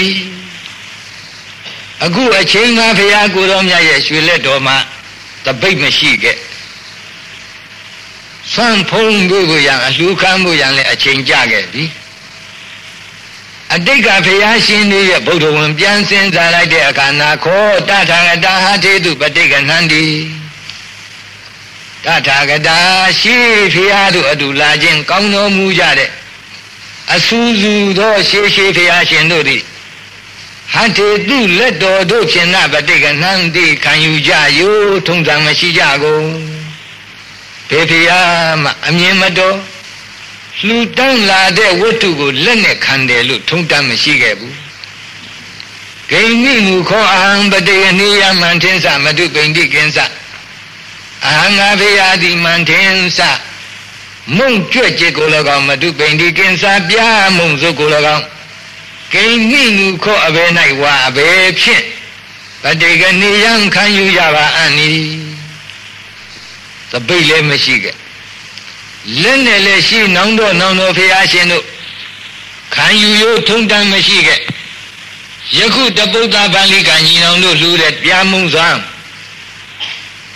[2.03, 4.77] အခုအချိန်ကဘုရားကိုယ်တော်မြတ်ရဲ့ရွှေလက်တော်မှာ
[5.45, 6.37] တပိတ်မရှိခဲ့
[8.53, 11.83] ဆွမ်းဖုံးဖို့ရန်အလှခံဖို့ရန်လည်းအချိန်ကြခဲ့ပြီ
[13.73, 20.03] အတိတ်ကဘုရားရှင်တွေရဲ့ဗုဒ္ဓဝင်ပြန်စင်စားလိုက်တဲ့အခါနာခောတထာဂတာဟာထေတုပဋိကနန္ဒီ
[22.05, 22.77] တထာဂတာ
[23.19, 23.37] ရှိ
[23.73, 26.09] ဖျားတို့အတူလာခြင်းကောင်းတော်မူကြတဲ့
[27.13, 29.61] အဆူဆူသောရှေးရှေးဖျားရှင်တို့သည်
[30.73, 34.75] ဟန်တေတုလက်တော်တို့ဖြင့်နပဋိကနန္တိခံယူကြယော
[35.07, 36.27] ထုံးစံမရှိကြကုန်
[37.69, 39.55] ဖေဖျားမှအမြင်မတော်
[40.65, 44.55] လှူတန်းလာတဲ့ဝတ္ထုကိုလက်နဲ့ခံတယ်လို့ထုံးတမ်းမရှိခဲ့ဘူး
[46.09, 49.99] ဂိမိမူခောအဟံပတေနိယမန္ထင်းသမတုပိန္တိကင်းစ
[51.23, 53.19] အဟံငါဖေယတိမန္ထင်းစ
[54.37, 58.25] မုံကြွက်จิตကို၎င်းမတုပိန္တိကင်းစပြားမုံစုကို၎င်း
[59.11, 60.49] ဂိမိမူခောအဘယ်၌
[60.81, 61.83] ဝါအဘယ်ဖြင့်
[62.61, 64.91] ပတေကနိယံခံယူရပါအံ့ဤ
[66.91, 67.95] သပိတ်လည်းမရှိခဲ့
[69.21, 71.65] လက်နဲ့လည်းရှိနောင်တော့နောင်တော့ဖရာရှင်တို့
[72.73, 74.39] ခံယူရိုးထုံတန်းမရှိခဲ့
[75.57, 78.79] ယခုတပုဒ္ဒဗန္လိကညီနောင်တို့လှူတဲ့ပြားမုံစွမ်း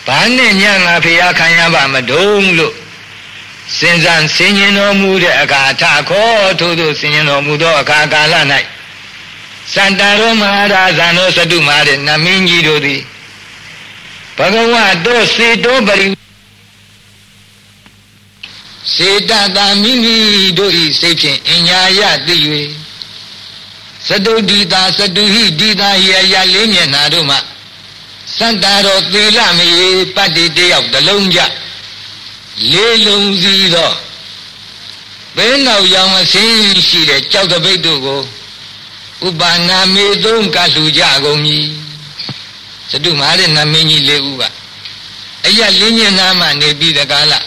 [0.10, 2.76] ဘာနဲ့ညငါဖရာခံရပါမတုံးလို့
[3.78, 8.36] စဉ်းစားဆင်ញင်တော်မူတဲ့အခါထခောထို့သို့ဆင်ញင်တော်မူသောအခါကာလ၌
[9.74, 13.02] စန္တာရောမဟာရာဇန်သောစတုမာတဲ့နမင်းကြီးတို့သည်
[14.38, 16.08] ဘဂဝတ်တို့စေတောပရိ
[18.94, 20.18] စေတသာမိမိ
[20.58, 22.38] တို့ဤစိတ်ဖြင့်အညာယသိ၍
[24.08, 27.38] သတုဒီတာသတုဟိဒီတာယယလေးမျက်နာတို့မှ
[28.38, 31.40] စန္တာတော်သီလမယေပတ္တိတယောက်တလုံးကြ
[32.72, 33.92] လေးလုံးစီသော
[35.36, 36.56] ဘဲနောက်ရောင်အစင်း
[36.88, 38.22] ရှိတဲ့ကြောက်တပိတ်တို့ကို
[39.28, 41.60] ဥပါနာမေသုံးကလှူကြကုန်ပြီ
[42.90, 44.44] သတုမာတဲ့နမင်းကြီးလေးဦးက
[45.46, 47.46] အယလင်းညနာမှနေပြီးတကားလား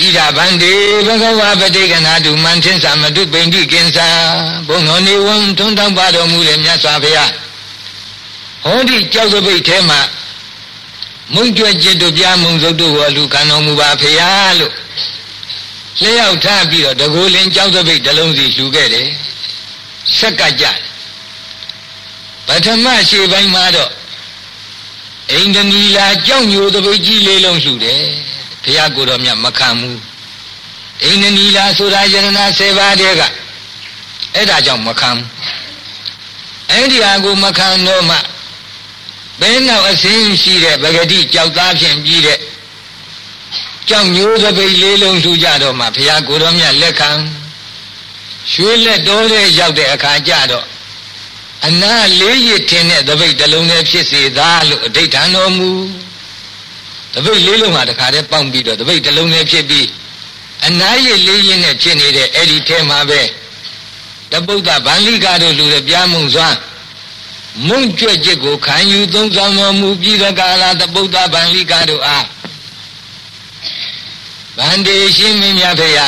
[0.00, 0.72] ဣဒဗန္တိ
[1.06, 4.08] ဘဂဝါပတိကနာတုမန္ထင်သမတုပိန္တိကင်္စာ
[4.68, 7.30] ဘုံတော်နေဝံထွန်းတောင်းပါတော်မူတဲ့မြတ်စွာဘုရား
[8.64, 10.00] ဟောဒီကြောက်သပိတ်ထဲမှာ
[11.34, 14.20] မုံကြွจิตတို့ပြမုံစုတ်တို့ကိုလူခံတော်မူပါဖေရ
[14.58, 14.74] လို့
[16.00, 19.08] လျှောက်ထားပြီးတော့တကူလင်းကြောက်သပိတ်တစ်လုံးစီလှူခဲ့တယ်
[20.16, 20.78] ဆက်ကကြတယ်
[22.46, 23.90] ပထမရှိပိုင်းမှာတော့
[25.32, 28.02] အိန္ဒနီလာကြောက်ညိုသပိတ်ကြီးလေးလုံးလှူတယ်
[28.64, 30.00] ဘုရားကိုယ်တော်မြတ်မခံဘူး
[31.04, 32.26] အိန္ဒနီလာဆိုတာယရဏ
[32.58, 33.22] 7ပါးတည်းက
[34.34, 35.26] အဲ့ဒါကြောင့်မခံဘူး
[36.70, 38.16] အဲ့ဒီဟာကိုမခံတော့မှ
[39.40, 42.38] ဘယ်နောက်အစင်းရှိတဲ့ဗဂတိကြောက်သားဖြင့်ပြီးတဲ့
[43.88, 47.10] ကြောက်ညိုးသပိတ်လေးလုံးထူကြတော့မှဘုရားကိုယ်တော်မြတ်လက်ခံ
[48.52, 50.66] ရွှေလက်တော်တဲ့ရောက်တဲ့အခါကျတော့
[51.66, 55.70] အနာလေးရစ်ထင်တဲ့သပိတ်တစ်လုံးနဲ့ဖြစ်စေသာလို့အဋိဌာန်တော်မူ
[57.14, 59.86] တပိတ်လေးလုံးဟာတခါတည်းပေါင်းပြီးတော့တပိတ်တစ်လုံးနဲ့ဖြစ်ပြီး
[60.66, 63.20] အနာရည်လေးရင်းနဲ့ဖြစ်နေတဲ့အဲ့ဒီထဲမှာပဲ
[64.32, 66.48] တပုဒ္ဒဗန္လိကတို့လူတွေပြားမုံစွာ
[67.68, 72.26] မုံကြွက်ချက်ကိုခံယူသုံးဆောင်တော်မူပြီးတဲ့ကာလတပုဒ္ဒဗန္လိကတို့အား
[74.56, 75.98] ဗန္တေရှင်မင်းများဖေယ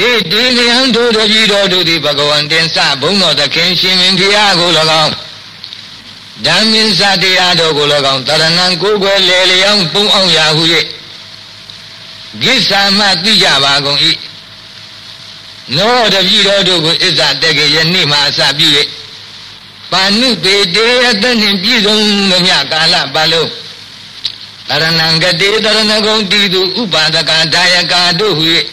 [0.00, 4.70] အေဒီလျံတို့တပြီတော်တို့သည်ဘဂဝန္တင်စဘုံတော်သခင်ရှင်မင်းဖေယကို၎
[5.02, 5.12] င်း
[6.46, 10.64] ဓမ္မင်းစတရားတော်ကို၎င်းတရဏံကိုယ်ွယ်လေလျောင်းပုံအောင်ရာဟု၍
[12.42, 14.00] ကိစ္ဆာမသိကြပါကုန်၏
[15.76, 18.68] နောတပြီတော်တို့ကိုအစ္ဆတက်ကယနေ့မှအစပြု၍
[19.92, 21.96] ပါဏုပေတေအတနှင့်ပြည့်စုံ
[22.30, 23.50] သမျှကာလပတ်လုံး
[24.68, 28.44] တရဏံကတိတရဏဂုံတိတုဥပါဒကဒါယကာတို့ဟု၍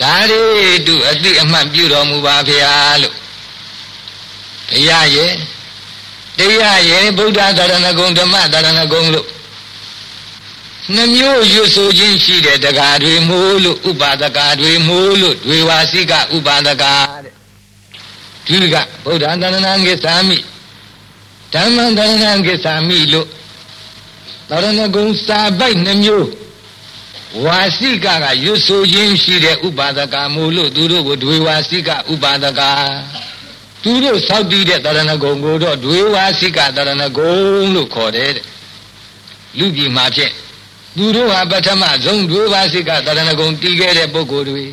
[0.00, 0.42] ဒါရီ
[0.86, 3.14] တုအတိအမှတ်ပြုတော်မူပါဗျာလို့
[4.70, 5.32] ဘုရားရဲ့
[6.38, 9.26] တရားရဲ့ဗုဒ္ဓသရဏဂုံဓမ္မသရဏဂုံလို့
[10.94, 16.94] နှမျိုးရွတ်ဆိုခြင်းရှိတဲ့တရားတွေမို့လို့ဥပါဒကာတွေမို့လို့တွေဝါစိကဥပါဒကာ
[17.24, 17.27] တဲ့
[18.48, 20.38] ဒီကဗုဒ္ဓသရဏံကိသာမိ
[21.54, 23.28] ဓမ္မသရဏံကိသာမိလို့
[24.48, 26.28] သရဏဂုံစာပိုက်နှမျိုး
[27.44, 32.70] ဝါစိကကရွတ်ဆိုခြင်းရှိတဲ့ဥပါဒကာမို့လို့သူတို့ကိုတွေဝါစိကဥပါဒကာ
[33.82, 37.32] သူတို့ဆောက်တည်တဲ့တရဏဂုံကိုတော့ဒွေဝါစိကတရဏဂုံ
[37.74, 38.44] လို့ခေါ်တယ်တဲ့
[39.58, 40.32] လူပြည်မှာဖြင့်
[40.96, 44.64] သူတို့ဟာပထမဆုံးဒွေဝါစိကတရဏဂုံတည်ခဲ့တဲ့ပုဂ္ဂိုလ်တွေ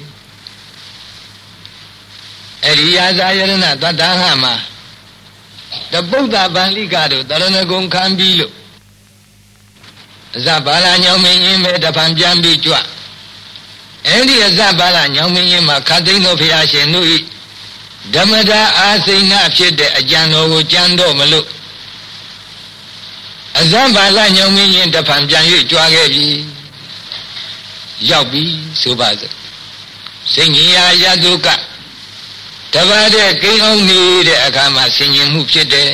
[2.67, 4.54] အရိယာဇာယရဏတတ္တဟမှာ
[5.91, 8.54] တပုဒ္ဒဗန္လိကတို့တရဏဂုံခံပြီးလို့
[10.38, 12.75] အဇဘာလာညောင်မင်းရင်ပဲတဖန်ပြန်ပြီးကြွ
[14.08, 17.17] အဲ့ဒီအဇဘာလာညောင်မင်းရင်မှာခတ်သိန်းတော်ဖရာရှင်တို့ဤ
[18.13, 21.47] ဓမ္မတာအာစိဏဖြစ်တဲ့အကြံတော်ကိုကြံတော့မလို့
[23.60, 26.28] အဇံဘာလညောင်မင်းရင်တဖန်ပြန်၍ကြွားခဲ့ပြီ
[28.10, 28.43] ရောက်ပြီ
[28.82, 29.34] ဆိုပါစို့
[30.34, 31.47] စိဉ္ညာယတုက
[32.73, 35.91] တပါးတဲ့ကိန်းအောင်နေတဲ့အခါမှာဆင်ញင်မှုဖြစ်တယ်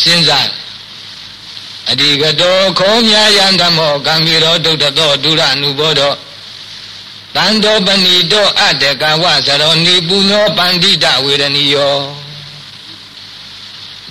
[0.00, 0.50] စဉ်းစား
[1.90, 6.16] အဒီကတော်ခောမြာယံဓမ္မောကံကြီးတော်ဒုဒ္ဒသောဒုရနုဘောတော်
[7.36, 11.98] တန်တော်ပဏိတောအတ္တကဝသရောနိပုနောပန္တိတဝေရဏီယော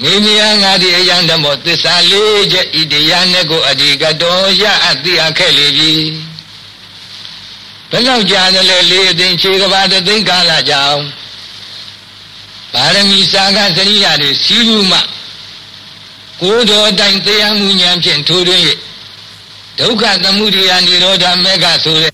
[0.01, 5.93] မိမိယငါဒီအယံဓမ္မောသစ္စာလေးချက်ဣတရားနဲ့ကိုအဓိကတော်ရအသိအခက်လေပြီ
[7.91, 11.01] ဘယ်လောက်ကြာတယ်လဲလေးအသိခြေကဘာတသိန်းကာလကြောင်
[12.73, 14.99] ပါရမီစာကစရိယာတွေစီးလူမှ
[16.41, 18.63] ကိုယ်တော်တိုင်တရားမှုဉာဏ်ဖြင့်ထိုးထွင်း၍
[19.79, 22.10] ဒုက္ခသမုဒိယនិရောဓမေဃဆိုတဲ့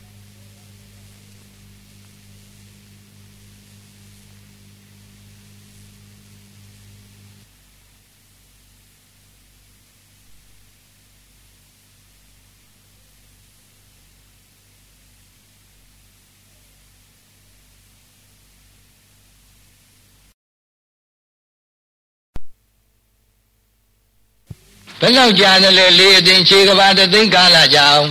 [25.07, 28.05] ဘယ်လောက်ကြာတယ်လဲလေးအသိခြေကဘာတသိန်းကာလကြောင်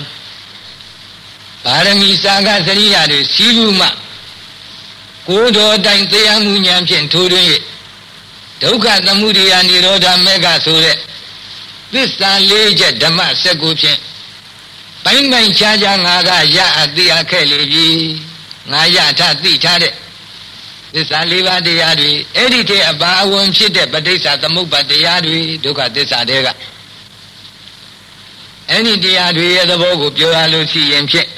[1.65, 3.89] ပါရမီစာကစရိယာတွေစီးလူမှ
[5.29, 7.47] ကိုယ်တော်တိုင်တရားမှုဉာဏ်ဖြင့်ထိုးထွင်း၍
[8.63, 10.97] ဒုက္ခသမုဒိယនិရောဓမေကဆိုတဲ့
[11.93, 13.99] သစ္စာလေးချက်ဓမ္မစက်ကိုဖြင့်
[15.05, 17.87] ပိုင်းပိုင်းခြားခြားငါကရအသိအခဲ့လေပြီ
[18.73, 19.95] ငါရထသိထားတဲ့
[20.95, 26.49] သစ္စာလေးပါးတရားတွေအဲ့ဒီတည်းအပါအဝင်ဖြစ်တဲ့ပဋိစ္စသမုပ္ပါတရားတွေဒုက္ခသစ္စာတွေက
[28.71, 31.29] အဲ့ဒီတရားတွေရဲ့သဘောကိုပြောရလို့ရှိရင်ဖြင့်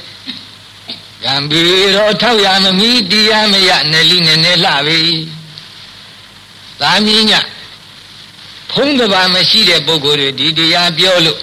[1.24, 1.62] ကံဘီ
[1.96, 5.02] ရောထောက်ရမမီတရားမရနယ်လိနဲ့နဲ့လှပြီ
[6.80, 7.32] သာမင်းည
[8.70, 11.40] ဖုံးတပါမရှိတဲ့ပုဂ္ဂိုလ်တွေဒီတရားပြောလို့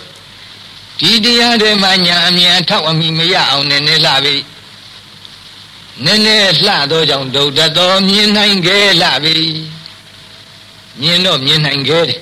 [1.00, 4.36] ဒီတရားတွေမှာညာအမြန်ထောက်အမိမရအောင်နည်းနည်းလှပြီ
[6.06, 9.40] နည်းနည်းလှသောကြောင့်ဒုဒ္ဒတော်မြင်နိုင်ခဲ့လှပြီ
[11.02, 12.20] မြင်တော့မြင်နိုင်ခဲ့တယ်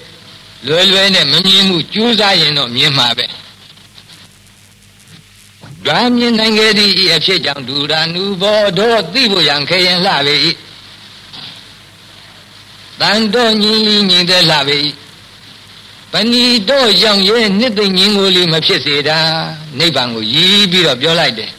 [0.67, 3.25] လွယ်လွယ်နဲ့မမြင်မှုကြိုးစားရင်တော့မြင်မှာပဲ
[5.87, 10.51] ဓာမြင်နိုင်ခဲ့သည့်အဖြစ်ကြောင့်ဒူရာနုဘောတို့သိဖို့ရန်ခဲရင်လှပြီ
[12.99, 13.73] တန်တော်ညီ
[14.09, 14.79] ညီတဲ့လှပြီ
[16.11, 19.19] ပဏီတော့ရောင်ရဲ့နှစ်သိမ့်ငင်းကိုလေးမဖြစ်စေတာ
[19.79, 21.51] နိဗ္ဗာန်ကိုရည်ပြီးတော့ပြောလိုက်တယ်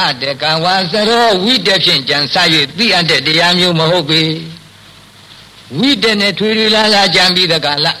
[0.00, 2.36] အတကဝါစရောဝိတ္တဖြင့်ကြံစ၍
[2.78, 4.22] သိအပ်တဲ့တရားမျိုးမဟုတ်ပေ
[5.78, 7.98] ဝိတ္တနဲ့ထွေထွေလာလာကြံပြီးတကလား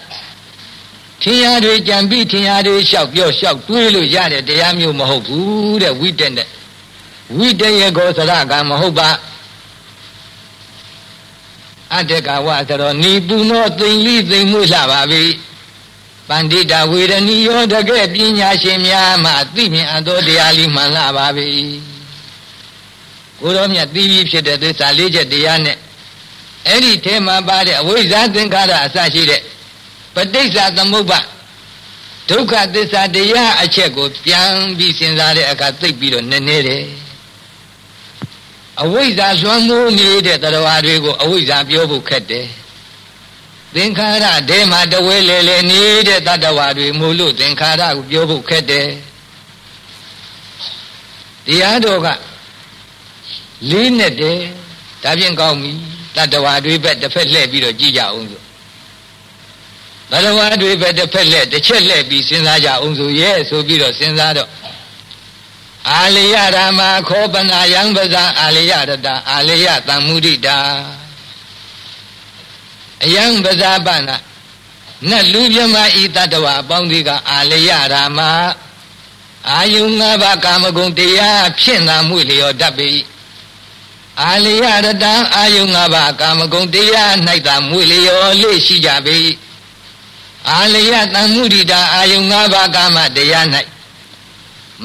[1.24, 6.48] ထင်ရတွေကြံပြီးထင်ရတွေလျှောက်ပြောလျှောက်တွေးလို့ရတဲ့တရားမျိုးမဟုတ်ဘူးတဲ့ဝိတ္တနဲ့
[7.36, 9.08] ဝိတ္တရဲ့ကိုစရကမဟုတ်ပါ
[11.92, 15.24] အတ္တကဝဆိုတော့နီပူနောသိမ့်လိသိမ့်မှုလှပါပြီ
[16.28, 21.48] ပန္တိတာဝေရဏီယောတကဲ့ပညာရှင်များမှသိမြင်အပ်သောတရားလေးမှန်လှပါပြီ
[23.40, 25.76] ကိုတော်မြတ်သိပြီးဖြစ်တဲ့သစ္စာလေးချက်တရားနဲ့
[26.68, 29.42] အဲ့ဒီထဲမှာပါတဲ့အဝိဇ္ဇာသင်္ခါရအစရှိတဲ့
[30.14, 31.20] ပဋိစ္စသမုပ္ပါ
[32.30, 36.84] ဒုက္ခသစ္စာတရားအချက်ကိုပြန်ပြီးစဉ်းစားတဲ့အခါသိပြီးတော့နည်းနည်းတယ်
[38.82, 42.46] အဝိဇ္ဇာလွှမ်းမိုးနေတဲ့တရားတွေကိုအဝိဇ္ဇာပြောဖို့ခက်တယ်
[43.74, 48.88] သင်္ခါရဒဲမှာတဝဲလေလေနေတဲ့တတ္တဝါတွေမို့လို့သင်္ခါရကိုပြောဖို့ခက်တယ်
[51.46, 52.08] တရားတော်က
[53.70, 54.38] လေးနဲ့တယ်
[55.02, 55.72] ဒါဖြင့်ကောင်းပြီ
[56.16, 58.43] တတ္တဝါတွေဘက်တစ်ဖက်လှည့်ပြီးတော့ကြည့်ကြအောင်ဆို
[60.10, 64.50] ဘလဝါတွေဘက်တစ်ဖက်လှည့်တစ်ချက်လှည့်ပြီးစဉ်းစားကြအောင်ဆိုရဲ့ဆိုပြီးတော့စဉ်းစားတော့
[65.92, 68.72] အာလယဓမ္မခောပနာယံပဇာအာလယရ
[69.04, 70.58] တအာလယတံမုဒိတာ
[73.04, 74.16] အယံပဇာပနာ
[75.08, 78.18] နတ်လူမြမဤတတဝအပေါင်းဒီကအာလယဓမ္မ
[79.50, 82.88] အာယုငါးပါးကာမဂုဏ်တရားဖြင့်သာမှုလျော်တတ်ပေ၏
[84.22, 84.66] အာလယရ
[85.02, 87.12] တံအာယုငါးပါးကာမဂုဏ်တရား၌
[87.46, 89.14] သာမှုလျော်လေးရှိကြပေ၏
[90.50, 93.46] အာလယတံမုဒိတာအာယုငါးပါးကာမတရား၌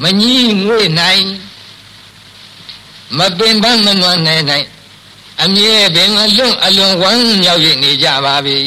[0.02, 1.24] မကြီးငွေနိုင်
[3.18, 4.66] မပင်ပန်းမနွမ်းနိုင်နိုင်
[5.42, 8.58] အမြဲပင်အလွန်အလွန်ဝမ်းမြောက်ရနေကြပါပြီ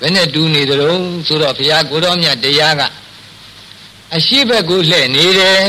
[0.00, 2.82] ဘယ်နဲ့တူနေသလုံးဆိုတော့ဘုရားကိုတော်မြတ်တရားက
[4.16, 5.62] အရှိဘက်ကိုလှည့်နေတယ်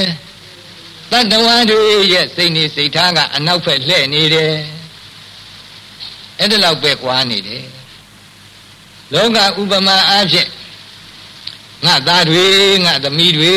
[1.12, 4.54] တတ္တဝါတွေရဲ့စိတ်နေစိတ်ထားကအနောက်ဘက်လှည့်နေတယ်
[6.40, 7.64] အဲ့ဒါလောက်ပဲကွာနေတယ်
[9.14, 10.50] လောကဥပမာအားဖြင့်
[11.86, 12.46] ငါသားတွေ
[12.86, 13.56] ငါသမီးတွေ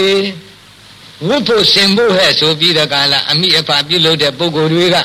[1.27, 4.97] ဝတ်ဖို့ဆင်ဖို့ဟဲ့ဆိုပြီးတဲ့ကာလအမိအဖပြုလုပ်တဲ့ပုဂ္ဂိုလ်တွေက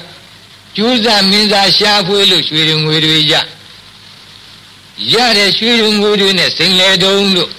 [0.75, 3.33] ကျူးစာမင်းစားရှားဖွေးလို့ရွှေငွေတွေရ
[5.13, 7.51] ရတဲ့ရွှေငွေတွေနဲ့စိန်လေတုံးတို့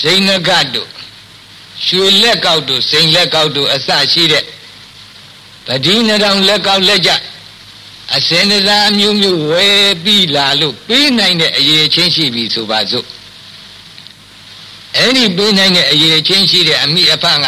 [0.00, 0.88] စိန်နဂတ်တို့
[1.86, 4.44] ရွှေလက်ကောက်တို့စိန်လက်ကောက်တို့အစရှိတဲ့
[5.66, 7.10] ပတိနတောင်လက်ကောက်လက်ကြ
[8.12, 13.06] အစင်တစားမျိုးမျိုးဝယ်ပြီးလာလို့ပေးနိုင်တဲ့အရေးချင်းရှိပြီဆိုပါစို့
[14.96, 17.44] အဲ့ဒီပေးနိုင်တဲ့အရေးချင်းရှိတဲ့အမိအဖက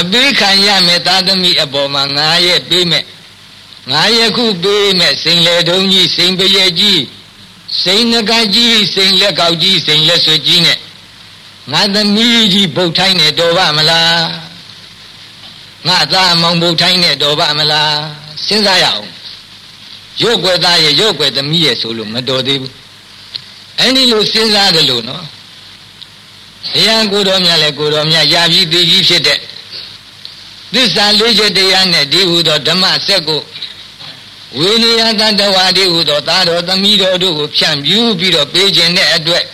[0.00, 3.04] အပေးခံရမယ်သာသမီအပေါ်မှာငါရဲ့ပေးမယ်
[3.90, 7.02] ငါယခုပေးမယ်စိန်လေတုံးကြီးစိန်ပရဲ့ကြီး
[7.82, 10.78] စိန်နဂကြီးစိန်လက်ကောက်ကြီးစိန်လက်ဆွေကြီးနဲ့
[11.72, 14.24] ငါသမီးကြီးဗုတ်ထိုင်းနဲ့တော်ပါမလား
[15.86, 17.96] ငါသားမောင်ဗုတ်ထိုင်းနဲ့တော်ပါမလား
[18.46, 19.06] စဉ်းစားရအောင်
[20.22, 22.72] ရုပ်ွယ်သားရဲ့ရုပ်ွယ်သမီးရဲ့ဆိုလို့မတော်သေးဘူး
[23.78, 25.24] အဲ့ဒီလိုစဉ်းစားတယ်လို့နော်
[26.72, 29.38] ဘုရားကိုတော်မြတ်လည်းကိုတော်မြတ်ရာပြီးသိကြီးဖြစ်တဲ့
[30.74, 33.40] သစ္စာလေးချက်တရားနဲ့ဒီဟုသောဓမ္မစက်ကို
[34.58, 39.44] ဝိနည်းတတဝါဒီဟုသောသာတော်သမီးတော်တို့ကိုဖြန့်ပြူပြီးတော့ပေးခြင်းတဲ့အတွက်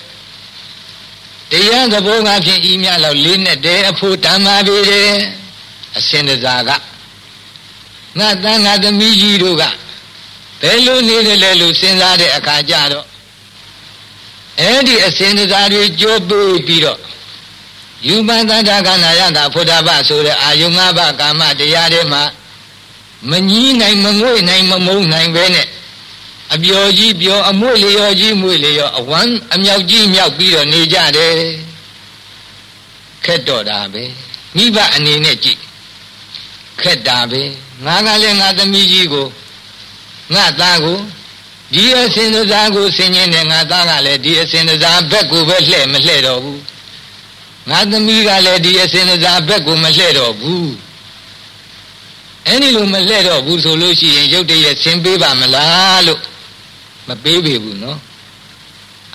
[1.50, 5.12] တရားသဘောကဖြင့်ဤမြလောက်လေးနဲ့တည်းအဖို့တမ်းပါပေတယ်
[5.96, 6.70] အစင်တစားက
[8.18, 9.62] ငါတန်ငါသမီးကြီးတို့က
[10.60, 13.06] ဘယ်လိုနေတယ်လဲလို့စဉ်းစားတဲ့အခါကျတော့
[14.60, 17.00] အဲ့ဒီအစဉ်တရားတွေကြိုးပေးပြီးတော့
[18.06, 22.22] ယူပန်သတ္တကနာယတာဖုဒ္ဓဘဆိုတဲ့အာယုငါးပါးကာမတရားတွေမှာ
[23.30, 25.66] မကြီးနိုင်မငွေ့နိုင်မမုန်းနိုင်ပဲနဲ့
[26.54, 31.34] အပျော်ကြီးပျော်အမွေလျော်ကြီးမွေလျော်အဝမ်းအမြောက်ကြီးမြောက်ပြီးတော့နေကြတယ်
[33.24, 34.02] ခက်တော့တာပဲ
[34.56, 35.60] မိဘအနေနဲ့ကြည့်
[36.80, 37.42] ခက်တာပဲ
[37.84, 39.26] ငါကလည်းငါသမီးကြီးကို
[40.34, 40.98] ငါသားကို
[41.74, 46.60] ဒီအစင်စားကိုဆင်ញင်းတဲ့ငါသားကလည်းဒီအစင်စားဘက်ကိုပဲလှဲ့မလှဲ့တော့ဘူး
[47.70, 50.70] ငါသမီးကလည်းဒီအစင်စားဘက်ကိုမလှဲ့တော့ဘူး
[52.46, 56.20] အဲ့ဒီလိုမလှဲ့တော့ဘူးဆိုလို့ရှိရင်ရုပ်တရက်ဆင်းပေးပါမလားလို့
[57.08, 57.98] မပေးပေဘူးနော်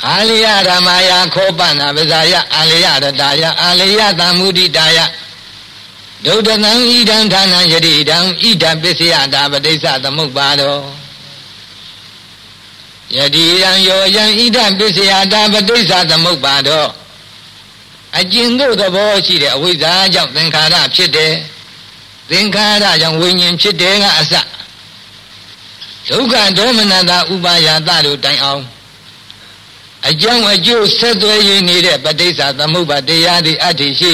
[0.05, 2.88] အာလိယဓမ္မယခောပနာပဇာယအာလိယရ
[3.20, 4.99] တာယအာလိယသံမုဒိတာယ
[6.26, 10.78] ဒုဒ္ဒနံဣဒံဌာနယတိဒံဣဒပစ္စယတာပဋိစ္စသမုပ္ပါဒော
[13.14, 16.86] ယတိယံယောယံဣဒပစ္စယတာပဋိစ္စသမုပ္ပါဒော
[18.20, 21.34] အကျဉ်တို့သဘောရှိတဲ့အဝိဇ္ဇာကြောင့်သင်္ခါရဖြစ်တယ်
[22.30, 24.34] သင်္ခါရကြောင့်ဝိညာဉ်ဖြစ်တယ်ကအစ
[26.10, 28.64] ဒုက္ခဒေါမနတာဥပါယတတို့တိုင်အောင်
[30.10, 34.14] အကြောင်းအကျိုးဆက်သွယ်ရင်းနေတဲ့ပဋိစ္စသမုပ္ပါတရားသည်အတ္တိရှိ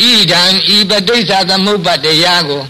[0.00, 0.42] ဣဒံ
[0.74, 2.62] ဤပဋိစ္စသမုပ္ပါတရားကို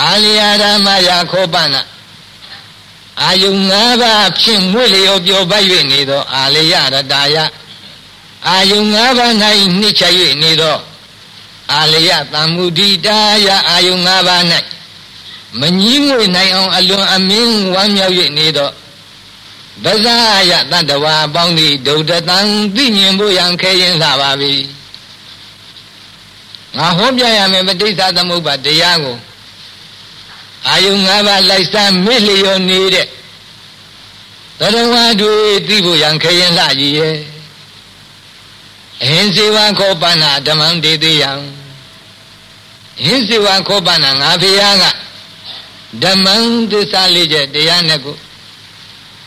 [0.00, 1.82] အာလျာဓမ္မယာခောပနာ
[3.22, 6.74] အာယု၅ပါးဖြင့်မွေ့လျော်ပြောပတ်၍နေသော အာလယရ
[7.12, 7.36] တာယ
[8.48, 9.50] အာယု၅ပါး၌နှိ
[9.86, 10.04] မ့်ချ၍
[10.42, 10.76] နေသော
[11.74, 14.42] အာလယတံမုဒိတာယအာယု၅ပါး၌
[15.60, 18.70] မငြီးငွေနိုင်အောင်အလွန်အမင်းဝမ်းမြောက်၍နေသော
[19.84, 20.16] ဗဇာ
[20.50, 22.38] ယတတ္တဝါအပေါင်းသည်ဒုဒ္ဒတံ
[22.74, 24.54] သိမြင်ဖို့ရန်ခဲရင်လာပါပြီ
[26.76, 29.16] ငါဟောပြရမယ်ပဋိစ္စသမုပ္ပါတရားကို
[30.68, 33.06] အာယု၅ပါးလိုက်စားမေ့လျော်နေတဲ့
[34.58, 35.34] တရဝတွေ
[35.68, 37.16] သိဖို့ရန်ခဲရင်လာကြီးရဲ့
[39.02, 41.30] အဟင်းစေဝခောပနာဓမ္မံဒေတိယံ
[43.00, 44.84] အဟင်းစေဝခောပနာငါဖရာက
[46.02, 46.34] ဓမ္မံ
[46.70, 48.16] သစ္စာလေးချက်တရားနဲ့ကို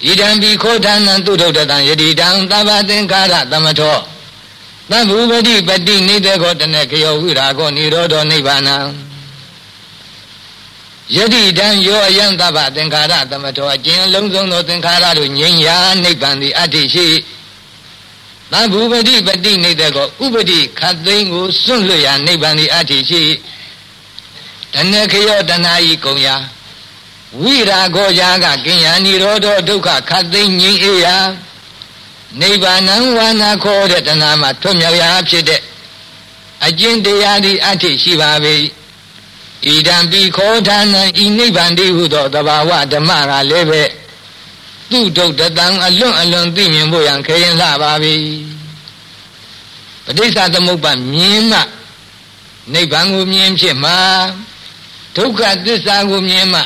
[0.05, 3.97] ဣဒံဘိခောဌာနံသူဒုဒ္ဒတံယတိတံသဗ္ဗသင်္ခါရသမထော
[4.91, 8.75] သဗ္ဗုပတိပတိနိတေခောတနေခယောဝိရာခောនិရောဓောနိဗ္ဗာနံ
[11.15, 17.07] ယတိတံယောအယံသဗ္ဗသင်္ခါရသမထောအကျဉ်းလုံးစုံသောသင်္ခါရတို့ငြိမ်းရာနိဗ္ဗာန်သည်အတ္တိရှိ
[18.51, 23.23] သဗ္ဗုပတိပတိနိတေခောဥပတိခတ်သိမ်းကိုစွန့်လွတ်ရာနိဗ္ဗာန်သည်အတ္တိရှိ
[24.73, 26.35] တနေခယောတဏှာဤကုံရာ
[27.41, 31.17] ဝိရာဂောယာကကင်ယာနိရောဓဒုက္ခခတ်သိမ်းငြိမ်းအေးရာ
[32.41, 35.61] နိဗ္ဗာန်ဝါနာခေါ်တဲ့တဏှာမှာထွတ်မြောက်ရာဖြစ်တဲ့
[36.65, 38.55] အကျင့်တရားဒီအထိရှိပါပေ
[39.67, 43.83] ဣဒံပိခောဌာနံဤနိဗ္ဗာန်တိဟုသောတဘာဝဓမ္မကလည်းပဲ
[44.91, 48.15] သူဒုတ်တံအလွန်အလွန်သိမြင်ဖို့ရန်ခဲရင်လှပါပြီ
[50.05, 51.59] ပဋိစ္စသမုပ္ပါမြင်မှ
[52.73, 53.97] နိဗ္ဗာန်ကိုမြင်ဖြစ်မှာ
[55.15, 56.61] ဒုက္ခသစ္စာကိုမြင်မှ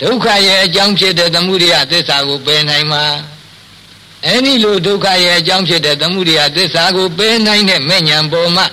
[0.00, 3.04] ဒုက္ခရဲ့အကြောင်းဖြစ်တဲ့သမှုရိယသစ္စာကိုပယ်နိုင်မှာ
[4.26, 8.66] အဲ့ဒီလိုဒုက္ခရဲ့အကြောင်းဖြစ်တဲ့သမှုရိယသစ္စာကိုပယ်နိုင်တဲ့မဲ့ညာပေါ်မှာ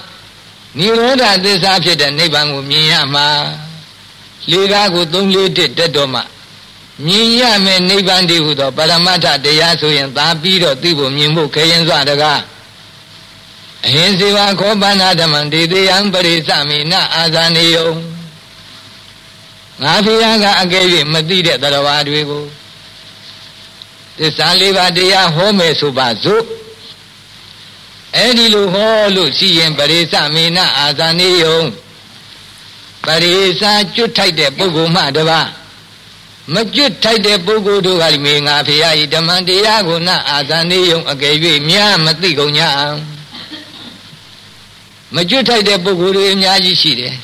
[0.77, 3.27] နိရောဓသစ္စာဖြစ်တဲ့နိဗ္ဗာန်ကိုမြင်ရမှာ
[4.51, 6.21] လေကားကိုသုံးလေးတစ်တက်တော့မှ
[7.05, 12.41] မြင်ရမယ်နိဗ္ဗာန်တည်းဟုသောပရမတ္ထတရားဆိုရင်သာပြီးတော့သိဖို့မြင်ဖို့ခရင်စွာတကား
[13.85, 17.89] အဟိစေဝခောပန္နာဓမ္မံဒေတိယံပရိသမိနအာဇာနေယုံ
[19.81, 22.43] ငါဖျားကအကယ်၍မသိတဲ့တရားတွေကို
[24.17, 26.43] သစ္စာလေးပါးတရားဟောမယ်ဆိုပါစို့
[28.15, 31.59] အဲ့ဒီလိုဟောလို့ရှိရင်ပရိသမေနအာဇာနေယုံ
[33.03, 33.63] ပရိသ
[33.95, 35.41] ကျွတ်ထိုက်တဲ့ပုဂ္ဂိုလ်မှတပါ
[36.53, 41.35] မကျွတ်ထိုက်တဲ့ပုဂ္ဂိုလ်တို့ကလည်းမေငါဖရာဤဓမ္မတရားကိုနအာဇာနေယုံအကယ်၍
[41.69, 42.69] မြားမသိကုန်ညာ
[45.15, 47.15] မကျွတ်ထိုက်တဲ့ပုဂ္ဂိုလ်တွေအများကြီးရှိတယ်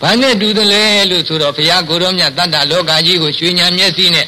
[0.00, 4.26] ဘာနဲ့တူတယ်လဲလို့ဆိုတော့ဘုရားကိုရောမြတ်တတ္တလောကကြီးကိုရွှေညာမျက်စိနဲ့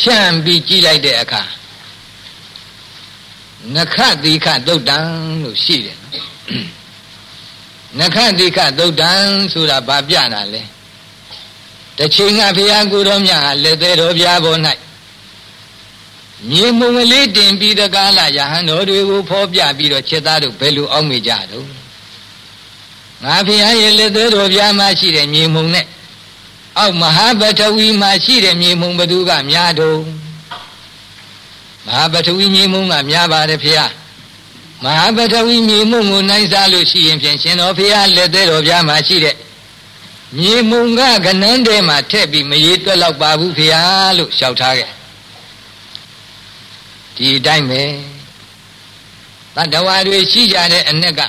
[0.00, 1.42] ဖြန့်ပြီးကြည့်လိုက်တဲ့အခါ
[3.76, 4.98] နခတိခသုတ်တံ
[5.42, 5.98] လို့ရှိတယ်
[7.98, 9.12] နခတိခသုတ်တံ
[9.52, 10.62] ဆိုတာဘာပြတာလဲ
[11.98, 14.58] တချိန်ကဘုရားကိုရောမြတ်ဟာလက်သေးတော်ပြားပေါ်၌
[16.48, 21.66] မြေမုံကလေးတင်ပြီးတကားလာယဟန်တော်တွေကိုဖော်ပြပြီးတော့ချက်သားတို့ဘယ်လိုအောက်မေ့ကြတော့
[23.24, 25.86] ငါဖျားရဲ့လက်သေးတော်ပြားမှာရှိတဲ့မြေမုံနဲ့
[26.78, 30.19] အောက်မဟာပထဝီမှာရှိတဲ့မြေမုံဘသူကများတော့မ
[31.92, 33.90] ဟာပထဝီမြေမုံကများပါတယ်ဖျား
[34.82, 39.36] မဟာပထဝီမြေမုံကိုနိုင်စားလို့ရှိရင်ဖြင့်ရှင်တော်ဖျားလက်သေးတော်ပြားမှာရှိတဲ့
[40.38, 44.90] မြေမုံကကနန်းထဲမှာထည့်ပြီးမရေတွက်တော့ပါဘူးဖျားလို့လျှောက်ထားခဲ့
[47.16, 47.82] ဒီအတိုင်းပဲ
[49.56, 51.20] တတ္တဝါတွေရှိကြတဲ့အ ਨੇ က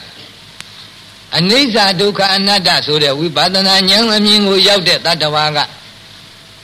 [1.37, 5.59] အနိစ္စဒုက္ခအနတ္တဆိုတဲ့ဝိပဿနာဉာဏ်အမြင်ကိုရောက်တဲ့တတ္တဝါက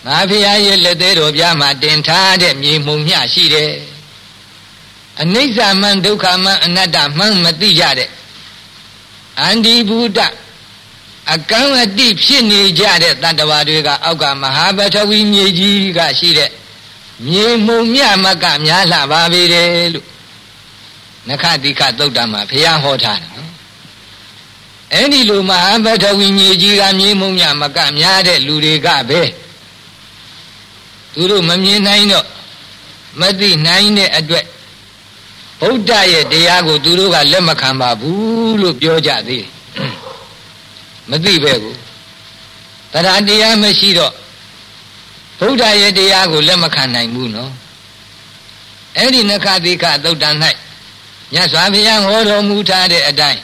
[0.07, 3.71] ငါဖရာရဲ့လက်သေးတော်ပြားမှာတင်ထားတဲ့မြေမှုံမျှရှိတယ်
[5.21, 8.09] အနိစ္စမှန်ဒုက္ခမှန်အနတ္တမှန်မသိကြတဲ့
[9.41, 10.19] အန္တိဘုဒ္ဓ
[11.33, 16.51] အကံအတိဖြစ်နေကြတဲ့တတ္တဝါတွေကအောက်ကမဟာပထဝီမြေကြီးကရှိတဲ့
[17.27, 20.07] မြေမှုံမြမကများလှပါပေတယ်လို့
[21.27, 23.51] နခတိခသုတ်တံမှာဘုရားဟောထားတယ်နော်
[24.93, 29.21] အဲ့ဒီလိုမဟာပထဝီမြေကြီးကမြေမုံမြမကများတဲ့လူတွေကပဲ
[31.18, 32.26] သူတို့မမြင်နိုင်တော့
[33.20, 34.45] မသိနိုင်တဲ့အတွက်
[35.61, 39.49] ဗုဒ္ဓရဲ့တရားကိုသူတို့ကလက်မခံပါဘူးလို့ပြောကြသေးတယ်
[41.09, 41.76] မသိပဲကို
[42.93, 44.13] တရားတရားမရှိတော့
[45.39, 47.51] ဗုဒ္ဓရဲ့တရားကိုလက်မခံနိုင်ဘူးနော်
[48.97, 50.36] အဲ့ဒီနခတိကသုတ်တန်၌
[51.34, 53.41] မြတ်စွာဘုရားဟောတော်မူထားတဲ့အတိုင်း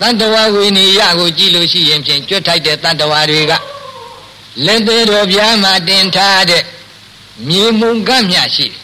[0.00, 3.52] တတ္တဝဝိနည်းကိုကြည့်လို့ရှိရင်ဖြင့်ကြွတ်ထိုက်တဲ့တတ္တဝါတွေက
[4.66, 6.64] လက်သေးတော်ပြားမှာတင်ထားတဲ့
[7.48, 8.82] မြေမုံကမြရှိတယ်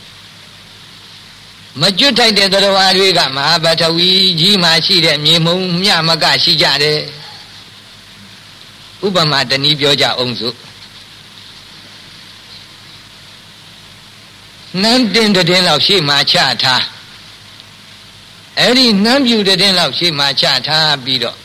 [1.80, 4.10] မကျွတ်ထိုက်တဲ့သရဝါတွေကမဟာပထဝီ
[4.40, 7.00] ကြီးမှာရှိတဲ့မြေမုံမြမကရှိကြတယ်
[9.06, 10.56] ဥပမာတနည်းပြောကြအောင်စို့
[14.82, 16.84] နန်းတင်တဲ့လောက်ရှေ့မှာချထား
[18.58, 21.38] အဲ့ဒီနှမ်းပြူတဲ့လောက်ရှေ့မှာချထားပြီးတော့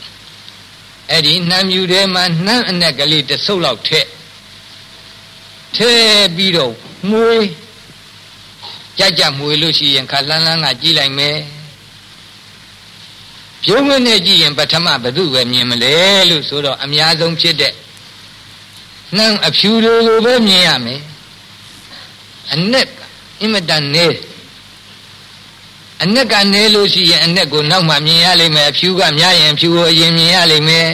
[1.10, 4.08] အဲ့ဒီနှမ်းပြူထဲမှာနှမ်းအနက်ကလေးတစ်ဆုပ်လောက်ထည့်
[5.76, 6.72] ထည့်ပြီးတော့
[7.10, 7.46] မွေး
[8.98, 11.36] ကြကြမွေလို့ရှိရင်ခလန်းလန်းကကြည့်လိုက်မယ်
[13.62, 15.94] ပြုံးမနဲ့ကြည့်ရင်ပထမဘု து ပဲမြင်မလဲ
[16.30, 17.72] လို့ဆိုတော့အများဆုံးဖြစ်တဲ့
[19.16, 21.00] နှမ်းအဖြူတွေကိုပဲမြင်ရမယ်
[22.52, 22.88] အနက်
[23.40, 24.06] အင်မတန်နေ
[26.02, 30.88] အနက်ကနေလို့ရှိရင်အနက်ကိုနောက်မှမြင်ရလိမ့်မယ်အဖြူကများရင်ဖြူကိုအရင်မြင်ရလိမ့်မယ်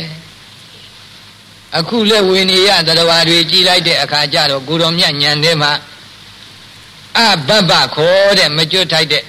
[1.78, 5.72] အခုလက်ဝေနေရတရားတွေကြည်လိုက်တဲ့အခါကျတော့ကိုတော်မြတ်ညံထဲမှာ
[7.18, 9.24] အဘဘခေါ်တဲ့မကျွတ်ထိုက်တဲ့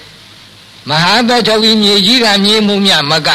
[0.89, 3.29] မဟာပထဝီမြေကြီးကမြေမှုမြမက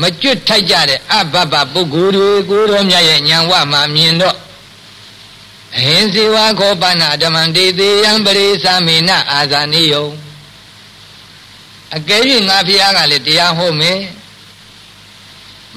[0.00, 4.36] မကျွတ်ထိုက်ကြတဲ့အဘဘပုဂ္ဂိုလ်တွေကိုတော်မြတ်ရဲ့ညံဝမှာမြင်တော့
[5.76, 10.06] အဟိဇေဝခောပနာဓမ္မံတေသေးယံပရိသမေနအာဇာနိယုံ
[11.96, 13.98] အကယ်၍ငါဖះကလည်းတရားဟောမယ်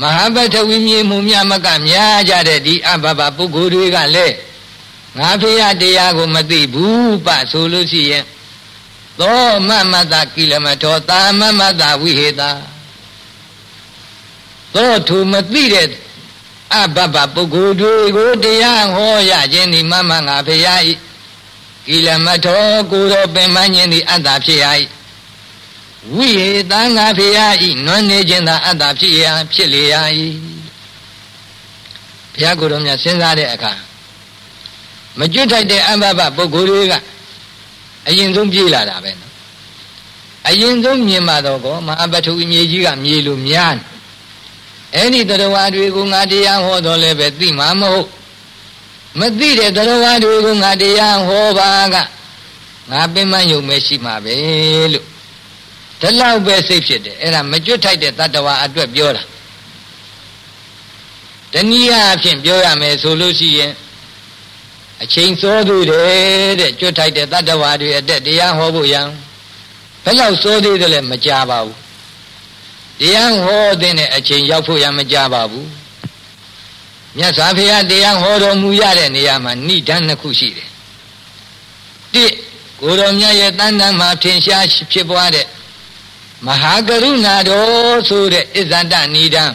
[0.01, 4.35] မဟာပထဝီမြေမှုမြမကများကြတဲ့ဒီအဘဘပုဂ္ဂိုလ်တွေကလည်း
[5.17, 8.25] ငါဖះတရားကိုမသိဘူးပဆိုလို့ရှိရင်
[9.19, 12.51] သောမမတကိလမထောတာမမတဝိဟေတာ
[14.73, 15.87] သောသူမသိတဲ့
[16.73, 20.93] အဘဘပုဂ္ဂိုလ်တွေကိုတရားဟောရခြင်းဒီမမငါဖះဤ
[21.87, 24.65] ကိလမထောကိုယ်တော်ပင်မခြင်းဒီအတ္တဖြစ်ရ၏
[26.09, 30.01] ဝိဟေတံငါဖေယဤနွမ်းနေခြင်းသာအတ္တဖြစ်ရာဖြစ်လေရာ၏
[32.33, 33.73] ဘုရားကိုယ်တော်မြတ်စဉ်းစားတဲ့အခါ
[35.17, 36.93] မကျွတ်ထိုက်တဲ့အဘဘပုဂ္ဂိုလ်တွေက
[38.07, 39.31] အရင်ဆုံးပြေးလာတာပဲနော်
[40.49, 43.77] အရင်ဆုံးမြင်မှတော့ကောမဟာပထုမြေကြီးကမြေလိုများ
[44.95, 48.09] အဲ့ဒီတရားတွေကိုငါတရားဟောတော်လည်းပဲသိမှာမဟုတ်
[49.19, 51.95] မသိတဲ့တရားတွေကိုငါတရားဟောပါက
[52.91, 54.35] ငါပင်မယုံမဲ့ရှိမှာပဲ
[54.93, 55.10] လို့
[56.01, 59.23] ဒီလောက်ပဲစိတ်ဖြစ်တယ်အဲ့ဒါမကျွတ်ထိုက်တဲ့တတ္တဝါအတွက်ပြောတာ
[61.53, 63.71] တနည်းအားဖြင့်ပြောရမယ်ဆိုလို့ရှိရင်
[65.03, 69.07] အချိန်စောသေးတယ်တဲ့ကျွတ်ထိုက်တဲ့တတ္တဝါတွေအတက်တရားဟောဖို့ရန်
[70.03, 71.77] ဘယ်လောက်စောသေးတယ်လဲမကြပါဘူး
[72.99, 75.67] တရားဟောတဲ့အချိန်ရောက်ဖို့ရန်မကြပါဘူး
[77.17, 80.69] မြတ်စွာဘုရားတရားဟောတော်မူရတဲ့နေရာမှာဏိဒန်းနှစ်ခုရှိတယ်
[82.13, 82.25] တိ
[82.81, 85.45] ကိုတော်မြတ်ရဲ့တန်တန်မှာထင်ရှားဖြစ်ပွားတဲ့
[86.45, 89.45] မဟာကရုဏာတော်ဆိုတဲ့အစ္ဆဒနိဒံ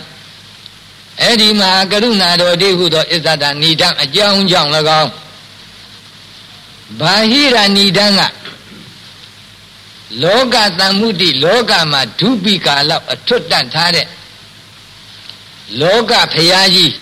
[1.23, 4.71] အဲ့ဒီမဟာကရုဏာတော်တိဟုသောအစ္ဆဒနိဒံအကြောင်းကြောင့်၎
[5.03, 5.11] င်း
[7.01, 8.21] ဘာဟိရနိဒံက
[10.23, 14.07] လောကတန်မှုတိလောကမှာဒုပိကာလောက်အထွတ်တန့်ထားတဲ့
[15.81, 16.95] လောကဖရာကြီး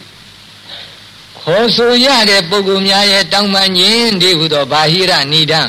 [1.41, 5.61] ခေါ်ဆိုရတဲ့ပုဂ္ဂိုလ်များရဲ့တောင်းပန်ခြင်းဒီဟုသောဘာဟိရနိဒံ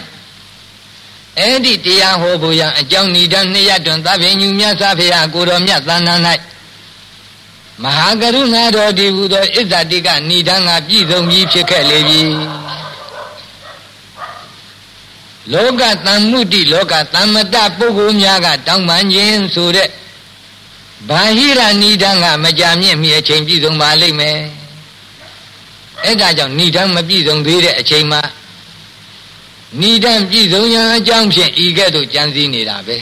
[1.39, 6.21] အဲ့ဒီတရားဟောဖို့ရန်အကြောင်းဏိဒံနှစ်ရတွင်သဗ္ဗညုမြတ်စွာဘုရားကိုတော်မြတ်သဏ္ဍာန်၌
[7.83, 12.21] မဟာကရုဏာတော်ဒီဟူသောဣဇာတိကဏိဒံကပြည့်စုံပြီးဖြစ်ခဲ့လေပြီ
[15.51, 19.89] လောကတန်မှုတိလောကတမ္မတပုဂ္ဂိုလ်များကတောင်းပန်ခြင်းဆိုတဲ့
[21.09, 24.39] ဘာဟိရဏိဒံကမကြမြင့်မီအချိန်ပြည့်စုံပါလိမ့်မယ်
[26.03, 28.21] အဲ့ဒါကြောင့်ဏိဒံမပြည့်စုံသေးတဲ့အချိန်မှာ
[29.81, 32.97] နိဒံပြည့်စုံရန်အကြောင်းဖြင့်ဤကဲ့သို့ကြံစည်နေတာပဲ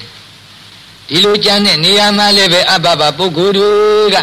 [1.07, 3.69] ဒီလိုကြံတဲ့နေရာမှာလည်းပဲအဘဘပုဂ္ဂိုလ်တွေ
[4.13, 4.17] က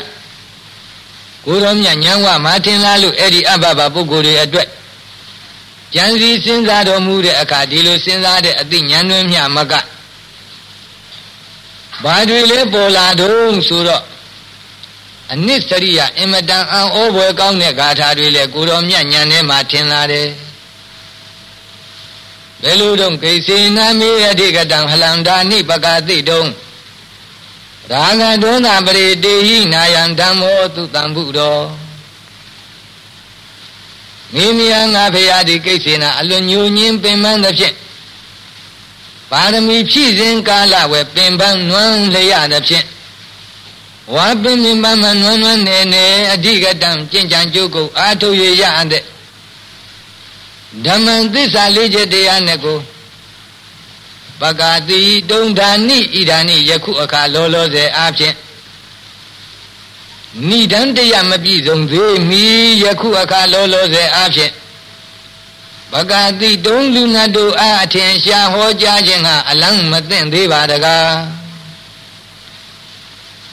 [1.44, 4.68] ကိုရောမြညံဝမာထင်လားလို့အဲ့ဒီအဘဘပုဂ္ဂိုလ်တွေအတွက်
[5.94, 9.72] ကြံစည်စဉ်းစားတော်မူတဲ့အခါဒီလိုစဉ်းစားတဲ့အသိဉာဏ်တွင်မြမက
[12.05, 14.03] ဘာတွေလဲပေါ်လာတော့ဆိုတော့
[15.32, 20.26] အနစ်စရိယအင်မတန်အံ့ဩဖွယ်ကောင်းတဲ့ဂါထာတွေလဲကိုရောမြညံထဲမှာထင်လာတယ်
[22.62, 26.44] ဘယ်လိုတော့ကိစေနာမေယတိကတံဟလန္တာနိပကာတိတုံ
[27.90, 31.61] ရာဂဒေါသပရိတေဟိနာယံဓမ္မောသူတံဘုရော
[34.34, 37.76] မိမိယငါဖေယဒီကိစ္စေနာအလွန်ညူညင်းပင်ပန်းသဖြင့်
[39.30, 42.86] ပါရမီဖြည့်စဉ်ကာလဝဲပင်ပန်းနွမ်းလျရသဖြင့်
[44.14, 49.02] ဝါပင်ပင်ပန်းမနွမ်းနွမ်းနေနေအဓိကတံကျင့်ကြံကြုတ်ကိုအာထုတ်ရရတဲ့
[50.86, 52.78] ဓမ္မသစ္စာလေးချက်တရားနဲ့ကို
[54.40, 55.00] ပကတိ
[55.30, 58.36] တုံဓာနိဣဒာနိယခုအခါလောလောဆယ်အားဖြင့်
[60.48, 62.42] နိဒံတရားမပြည့်စုံသေးမီ
[62.84, 64.52] ယခုအခါလောလောဆယ်အားဖြင့်
[65.92, 71.10] ပကတိတုံလူနတ်တို့အားအထင်ရှားဟောကြားခြင်းကအလန်းမသိမ့်သေးပါတကား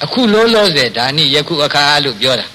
[0.04, 2.48] အခုလောလောဆယ်ဒါနိယခုအခါလို့ပြောတာ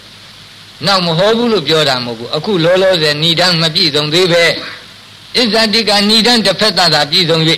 [0.86, 4.44] နောက်မဟောဘူးလို့ပြောတာမဟုတ်ဘူးအခုလောလောဆယ်ဏိဒံမပြည့်စုံသေးပဲ
[5.36, 7.38] ဣဇတိကဏိဒံတစ်ဖက်သာပြည့်စုံ၍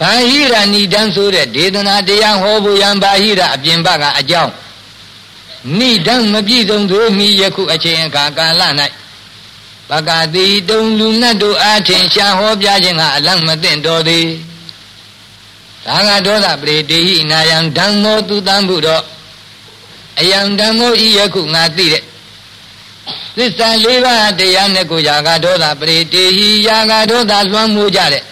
[0.00, 4.52] ဘာဟိရဏိဒံဆိုတဲ့ဒေသနာတရားဟောဖို့ရန်ဘာဟိရအပြင်ဘကအကြောင်း
[5.78, 8.62] ဏိဒံမပြည့်စုံသေးမီယခုအချိန်အခါကာလ၌
[9.90, 14.26] ပကတိတုံလူနတ်တို့အားထင်ရှားဟောပြခြင်းကအလန့်မသိတော်သည်
[15.84, 19.02] သာငါဒေါသပရိတေဟိနာယံဓမ္မောသူတံဘုတော့
[20.20, 22.02] အယံဓမ္မောဤယခုငါသိတဲ့
[23.36, 28.24] သစ္စာလေးပါးတရားနဲ့ကိုယာကဒေါသပရိတေဟိယာကဒေါသလွှမ်းမိုးကြတဲ့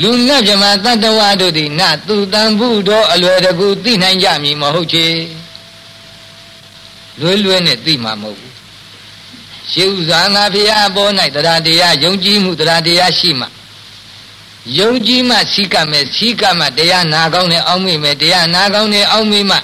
[0.00, 5.06] လူနဲ့မြမတတ္တဝါတို့သည်နသူတံဘုတော်အလွယ်တကူသိနိုင်ကြမည်မဟုတ်ချေ
[7.20, 8.52] လွယ်လွယ်နဲ့သိမှာမဟုတ်ဘူး
[9.70, 13.46] ရှေးဥစွာငါဖရာအပေါ်၌တရားတရားယုံကြည်မှုတရားတရားရှိမှ
[14.78, 19.56] ယုံကြည်မှစီကမယ်စီကမှတရားနာကောင်းနဲ့အောင်းမိမယ်တရားနာကောင်းနဲ့အောင်းမိမှ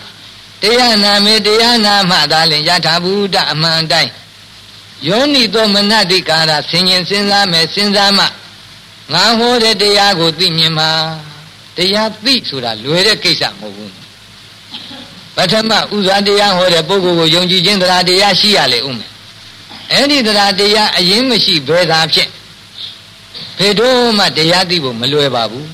[0.62, 4.10] တရားနာမယ်တရားနာမှသာလင်ယထာဘုဒ္ဓအမှန်တိုင်း
[5.06, 8.24] ယောနိသောမနတိကာရဆင်ញင်စဉ်းစားမယ်စဉ်းစားမှ
[9.12, 10.90] ငါဟောတဲ့တရားကိုသိမြင်မှာ
[11.76, 13.92] တရားသိဆိုတာလွယ်တဲ့ကိစ္စမဟုတ်ဘူး
[15.36, 19.10] ပထမဥစွာတရားဟောတဲ့ပုဂ္ဂိုလ်ကိုယုံကြည်ခြင်းတရားတရားရှိရလေဦးမယ်
[19.92, 22.28] အဲ့ဒီတရားတရားအရင်မရှိဘယ်သာဖြစ်
[23.56, 25.68] ဖေတို့မှတရားသိဖို့မလွယ်ပါဘူး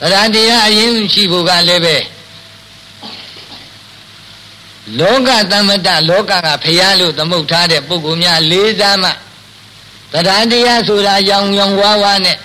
[0.00, 1.96] တရားတရားအရင်ရှိဖို့ကလည်းပဲ
[4.98, 9.10] လောကတမ္မတလောကကဖျားလို့သမုတ်ထားတဲ့ပုဂ္ဂိုလ်များလေးစားမှ
[10.12, 12.36] တရားတရားဆိုတာရောင်ရောင်ဝါးဝါးနဲ့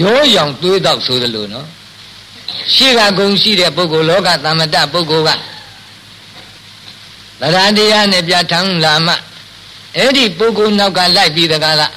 [0.00, 1.66] ရိုးရောင်သွေးတော့ဆိုသလိုနော်
[2.74, 5.30] ရှေ့ကဂုံရှိတဲ့ပုဂ္ဂိုလ်လောကတမ္မတပုဂ္ဂိုလ်က
[7.40, 9.14] တရားတရားနဲ့ပြထမ်းလာမှ
[9.96, 11.92] အဲ့ဒီပုဂ္ဂိုလ်နောက်ကလိုက်ပြီးတကားလား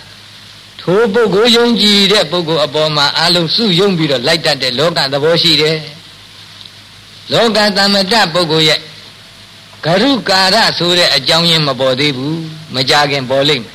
[0.82, 5.78] ထိုပုဂ္ဂိုလ်ယုံကြည်တဲ့ပုဂ္ဂိုလ်အပေါ်မှာအလုံးစုယုံပြီးတော့လိုက်တတ်တဲ့လောကသဘောရှိတယ်
[7.32, 8.80] လောကတမ္မတပုဂ္ဂိုလ်ရဲ့
[9.84, 12.42] ဂရုကာရဆိုတဲ့အကြောင်းရင်းမပေါ်သေးဘူး
[12.74, 13.74] မကြခင်ပေါ်လိမ့်မယ်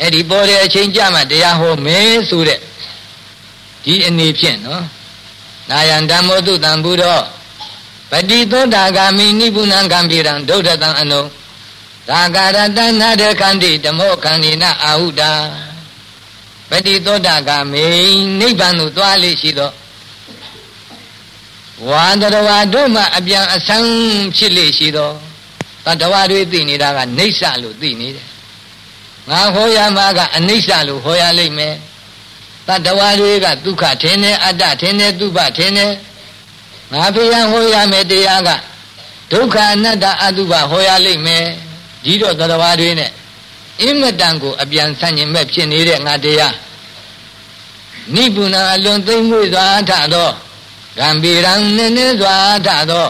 [0.00, 2.60] အဲ့ဒီပေါ်တဲ့အချိန်ကြမှာတရားဟောမယ်ဆိုတဲ့
[3.84, 4.84] ဒီအနေဖြင့်နော်
[5.70, 7.20] နာယံဓမ္မောတုတံဘုရော
[8.10, 11.20] ပတိသောတာဂာမိနိဗ္ဗုဏံကံပိရံဒုဋ္ဌတံအနု
[12.08, 15.32] သာကာရတနာတခန္တိဓမ္မောခန္ဒီနာအာဟုတာ
[16.70, 17.86] ပတိသောတာဂာမိ
[18.40, 19.70] နိဗ္ဗာန်သို့သွားလေရှိသော
[21.88, 23.90] ဝါတရဝါတို့မှအပြန်အဆန်း
[24.36, 25.10] ဖြစ်လေရှိသော
[25.86, 28.26] တတဝါတွေသိနေတာကနေဆလို့သိနေတယ်
[29.30, 31.74] ငါဟောရမှာကအနိစ္စလို့ဟောရလိမ့်မယ်
[32.66, 35.92] တတဝါတွေကဒုက္ခထင်တယ်အတ္တထင်တယ်ဒုဗထင်တယ်
[36.92, 38.50] ငါဖျံဟောရမယ်တရားက
[39.32, 41.44] ဒုက္ခအနတ္တအတုပဟောရလိမ့်မယ်
[42.04, 43.10] ဒီတော့တတဝါတွေနဲ့
[43.82, 46.54] အင်မတန်ကိုအပြန်ဆန့်ကျင်မဲ့ဖြစ်နေတဲ့ငါတရား
[48.14, 50.30] နိဗ္ဗာန်အလွန်သိမ့်မွေ့စွာထသော
[51.00, 52.34] ကံဗီရံနည်းနည်းစွာ
[52.66, 53.08] ထသော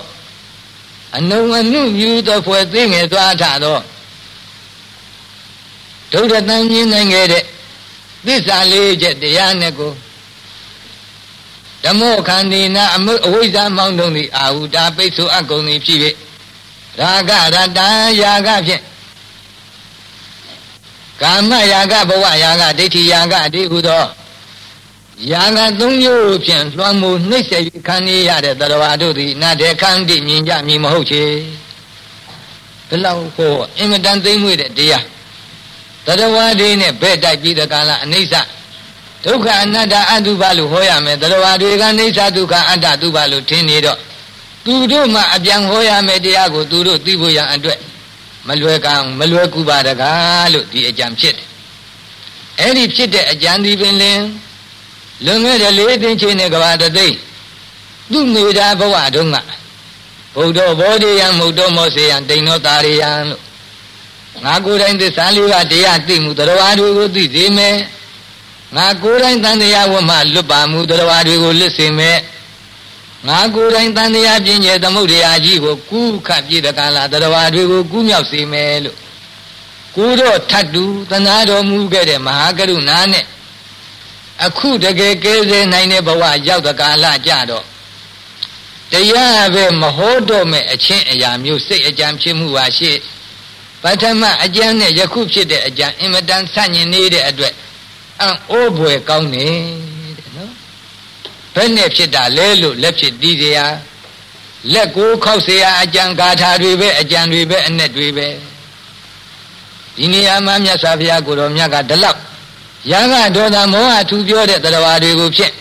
[1.17, 3.79] အနုံအနုမြူသောဖွယ်သိငယ်စွာထသော
[6.13, 7.45] ဒုဒ္ဒတန်မြင်နိုင်ခဲ့တဲ့
[8.27, 9.93] သစ္စာလေးချက်တရားနဲ့ကို
[11.85, 15.99] ဓမ္မောခန္ဒီနာအမုအဝိဇ္ဇမောင်းတုံးသည်အာဟုတာပိတ်ဆိုအကုန်သည်ဖြစ်၍
[17.01, 17.81] ရာဂရတ္တ
[18.23, 18.83] ယာကဖြင့်
[21.21, 24.05] ကာမယာကဘဝယာကဒိဋ္ဌိယာကအတိဟုသော
[25.29, 31.25] ယာကသုံးမျိုးဖြင့်လွှမ်းမိုးနှိမ့်ဆက်၍ခံနေရတဲ့တရဝါတို့သည်နတ်တဲ့ခန္တီမြင်ကြမည်မဟုတ်ချေ
[32.89, 35.05] ဘလောက်ဟောအင်မတန်သိမ့်မွေ့တဲ့တရား
[36.07, 38.35] တရဝါတွေနဲ့ဘဲ့တိုက်ပြီးတကလားအနိစ္စ
[39.25, 43.99] ဒုက္ခအနတ္တအတုပလို့ဟောရမယ်တရဝါတွေကနေသဒုက္ခအတ္တတုပလို့ထင်နေတော့
[44.65, 47.79] သူတို့မှအပြန်ဟောရမယ်တရားကိုသူတို့သိဖို့ရန်အတွက်
[48.49, 51.47] မလွယ်ကံမလွယ်ကူပါတကားလို့ဒီအကြံဖြစ်တယ်
[52.61, 54.21] အဲ့ဒီဖြစ်တဲ့အကြံဒီပင်လင်
[55.25, 57.17] လွန်ခဲ့တဲ့လေးသိန်းချင်းနဲ့ကဘာတသိန်း
[58.13, 59.37] သူ့မိသားဘဝတုန်းက
[60.35, 63.41] ဘုဒ္ဓဘောဓိယံမုဒ္ဓမောစေယံတိန်သောတာရိယံလို့
[64.45, 67.77] ငါကိုယ်တိုင်သစ္စာလေးပါးတရားသိမှုတရားတွေကိုသိစေမယ်
[68.77, 72.19] ငါကိုယ်တိုင်တန်တရားဝတ်မှလွတ်ပါမှုတရားတွေကိုလစ်စေမဲ့
[73.29, 78.97] ငါကိုယ်တိုင်တန်တရားပြင်းကျဲသမုဒ္ဒရာကြီးကိုကူးခတ်ပြည့်တဲ့ကာလတရားတွေကိုကူးမြောက်စေမယ်လို့
[79.97, 83.25] ကိုတော့ထတ်တူသနာတော်မူခဲ့တဲ့မဟာကရုဏာနဲ့
[84.46, 87.66] အခုတကယ်ကဲဆဲနိုင်တဲ့ဘဝရောက်တဲ့ကာလကြတော့
[88.92, 92.92] တရားပဲမဟောတော့မဲ့အချင်းအရာမျိုးစိတ်အကြံဖြစ်မှုပါရှိ
[93.82, 97.54] ပထမအကြံနဲ့ယခုဖြစ်တဲ့အကြံအင်မတန်ဆန့်ကျင်နေတဲ့အတွက်
[98.22, 99.48] အံ့ဩဖွယ်ကောင်းနေ
[100.18, 100.52] တဲ့နော်
[101.56, 103.66] ဘယ်နဲ့ဖြစ်တာလဲလို့လက်ဖြစ်တီးစရာ
[104.74, 108.28] လက်ကိုခောက်เสียအကြံဂါထာတွေပဲအကြံတွေပဲအ내တွေပဲ
[109.98, 112.20] ဒီနေရာမှာမြတ်စွာဘုရားကိုတော်မြတ်ကဒီလောက်
[112.89, 115.55] ရာဂဒေါသမောဟထူပြောတဲ့တရားတွေကိုဖြင့်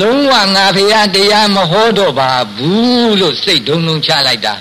[0.00, 4.54] လုံးဝငါဖရာတရားမဟောတော့ပါဘူးလို့စိတ်ဒုံဒုံချလိုက်တာ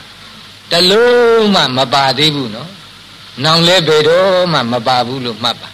[0.72, 2.70] တလုံးမှမပါသေးဘူးနော်
[3.43, 5.70] နောင်လဲဘယ်တော့မှမပါဘူးလို့မှတ်ပါ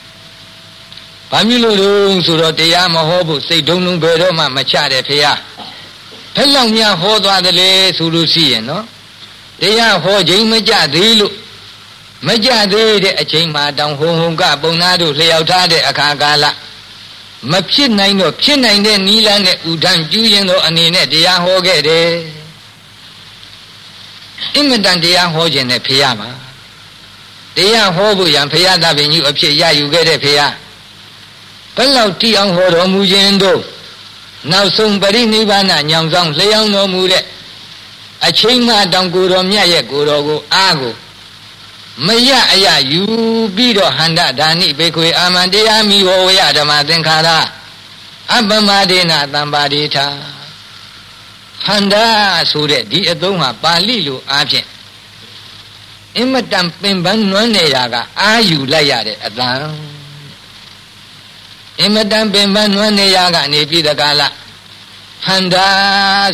[1.32, 1.92] ဘာမျိုးလို့လဲ
[2.26, 5.34] ဆိုတော့တရားမဟောဖို့စိတ်ဒုံဒုံဘယ်တော့မှမချတဲ့ဖရာ
[6.36, 8.84] ဘယ်လောက်များဟောသွားတယ်လဲဆိုလို့ရှိရင်နော်
[9.62, 11.34] တရားဟောခြင်းမကြသေးလို့
[12.28, 16.46] မကြသေးတဲ့အချိန်မှာတောင်ဟုံဟုံကပုံနာတို့လျှောက်ထားတဲ့အခါကာလ
[17.52, 22.10] မဖြစ်နိုင်တော့ဖြစ်နိုင်တဲ့နီလန်းနဲ့ဥဒံကျူးရင်တော့အနေနဲ့တရားဟောခဲ့တယ်
[24.56, 26.30] အင်မတန်တရားဟောခြင်းနဲ့ဖေရမှာ
[27.58, 30.40] တရားဟောဖို့ရန်ဖေရသဗ္ဗညုအဖြစ်ရယူခဲ့တဲ့ဖေရ
[31.76, 33.62] ဘယ်လောက်တိအောင်ဟောတော်မူခြင်းတို့
[34.52, 37.24] နောက်ဆုံးပရိနိဗ္ဗာန်ညောင်ဆောင်လျှောင်းတော်မူတဲ့
[38.28, 40.94] အချိန်မှတောင်ကိုတော်မြတ်ရဲ့ကိုတော်ကိုအားကို
[42.08, 43.02] မရအရယူ
[43.56, 47.30] ပြီးတော့ဟန္တဒါနိဘေခွေအာမန္တရားမိဝဝယဓမ္မသင်္ခါရ
[48.36, 50.08] အပမဒေနတံပါတိထာ
[51.66, 52.06] ဟန္တာ
[52.52, 54.68] ဆိုတဲ့ဒီအသုံးဟာပါဠိလိုအားဖြင့်
[56.18, 59.56] အင်မတန်ပင်ပန်းနွမ်းနေရာကအာယူလိုက်ရတဲ့အတန်
[61.80, 64.34] အင်မတန်ပင်ပန်းနွမ်းနေရာကနေပြည်တကားလား
[65.26, 65.68] ဟန္တာ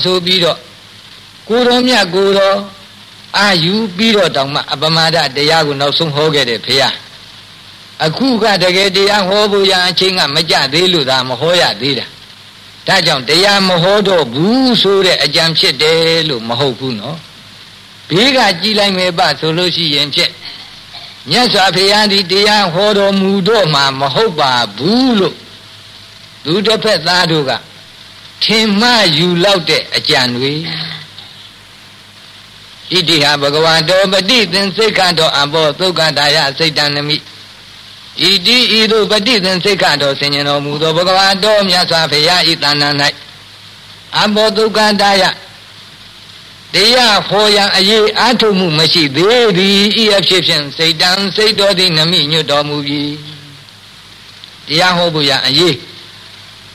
[0.04, 0.60] ဆိုပြီးတော့
[1.48, 2.58] ကိုတော်မြတ်ကိုတော်
[3.38, 6.90] အာယူပြီးတော့တောင်မှအပမဒတရားကိုနောက်ဆုံးဟောခဲ့တယ်ဖေဟာ
[8.06, 12.06] အခုကတကယ်တရားဟောဖို့ရအချင်းကမကြသေးလို့သာမဟောရသေးတာ
[12.88, 17.18] ဒါကြောင့်တရားမဟောတော့ဘူးဆိုတဲ့အကြံဖြစ်တယ်လို့မဟုတ်ဘူးနော်
[18.10, 20.32] ဘေးကကြည်လိုက်မယ်ပဆိုလို့ရှိရင်ဖြစ်
[21.30, 25.36] မြတ်စွာဘုရားဒီတရားဟောတော်မူတော့မှမဟုတ်ပါဘူးလို့
[26.44, 27.52] သူတစ်ဖက်သားတို့က
[28.44, 30.54] ထင်မှယူလောက်တဲ့အကြံတွေ
[32.93, 37.17] ဣတိဟာဘဂဝါတောပฏิသင်္စိတ်ခတောအဘောသုက္ကတာယစိတ်တံနမိ
[38.23, 42.89] ဣတိဤသို့ပฏิသင်္စိတ်ခတောဆင်ញင်တော်မူသောဘဂဝါတောမြတ်စွာဘုရားဤတဏ္ဍာ၌
[44.19, 45.25] အဘောသုက္ကတာယ
[46.75, 53.03] တရားဟောရန်အရေးအားထုတ်မှုမရှိသေးသည်ဤအဖြစ်ဖြင့်စိတ်တံစိတ်တော်သည်နမိညွတ်တော်မူပြီ
[54.67, 55.77] တရားဟောဖို့ရန်အရေး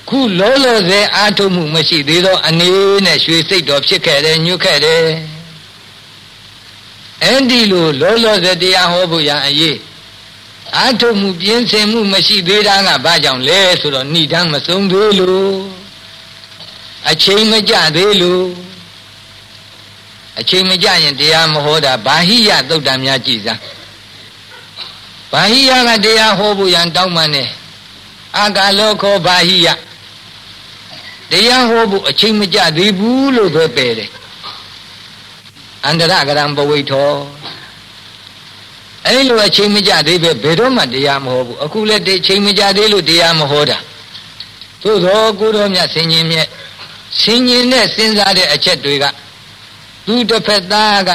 [0.10, 2.70] ခုလောလောဆယ်အားထုတ်မှုမရှိသေးသောအနေ
[3.06, 5.04] နဲ့ရွှေစိတ်တော်ဖြစ်ခဲ့တယ်ညွတ်ခဲ့တယ်
[7.25, 9.79] အဲ့ဒီလိုလောလောဆယ်တရားဟောဖို့ရန်အရေး
[10.77, 15.55] အာထုမှုပြင်းစင်မှုမရှိသေးတာကဘာကြောင့်လဲဆိုတော့ဏိဒံမဆုံးသေးလို့
[17.11, 18.47] အချိန်မကြသေးလို့
[20.39, 23.59] အချိန်မကြရင်တရားမဟောတာဘာဟိယသုတ်တံများကြည်စား
[25.33, 27.33] ဘာဟိယကတရားဟောဖို့ရန်တောင်းမှန်း
[28.37, 29.69] အာကာလောခောဘာဟိယ
[31.31, 34.11] တရားဟောဖို့အချိန်မကြသေးဘူးလို့ပဲပယ်တယ်
[35.87, 37.13] အန္တရကရံပဝိထော
[39.07, 43.79] အဲ့လိုအချိန်မကြသေးပဲဘယ်တော့မှတရားမဟောဘူးအခုလည်းဒီချိန်မကြသေးလို့တရားမဟောတာ
[44.83, 46.49] သို့သောကိုတော်မြတ်ဆင်ញင်မြတ်
[47.21, 49.05] ဆင်ញင်နဲ့စဉ်းစားတဲ့အချက်တွေက
[50.07, 51.11] သူတစ်ဖက်သားက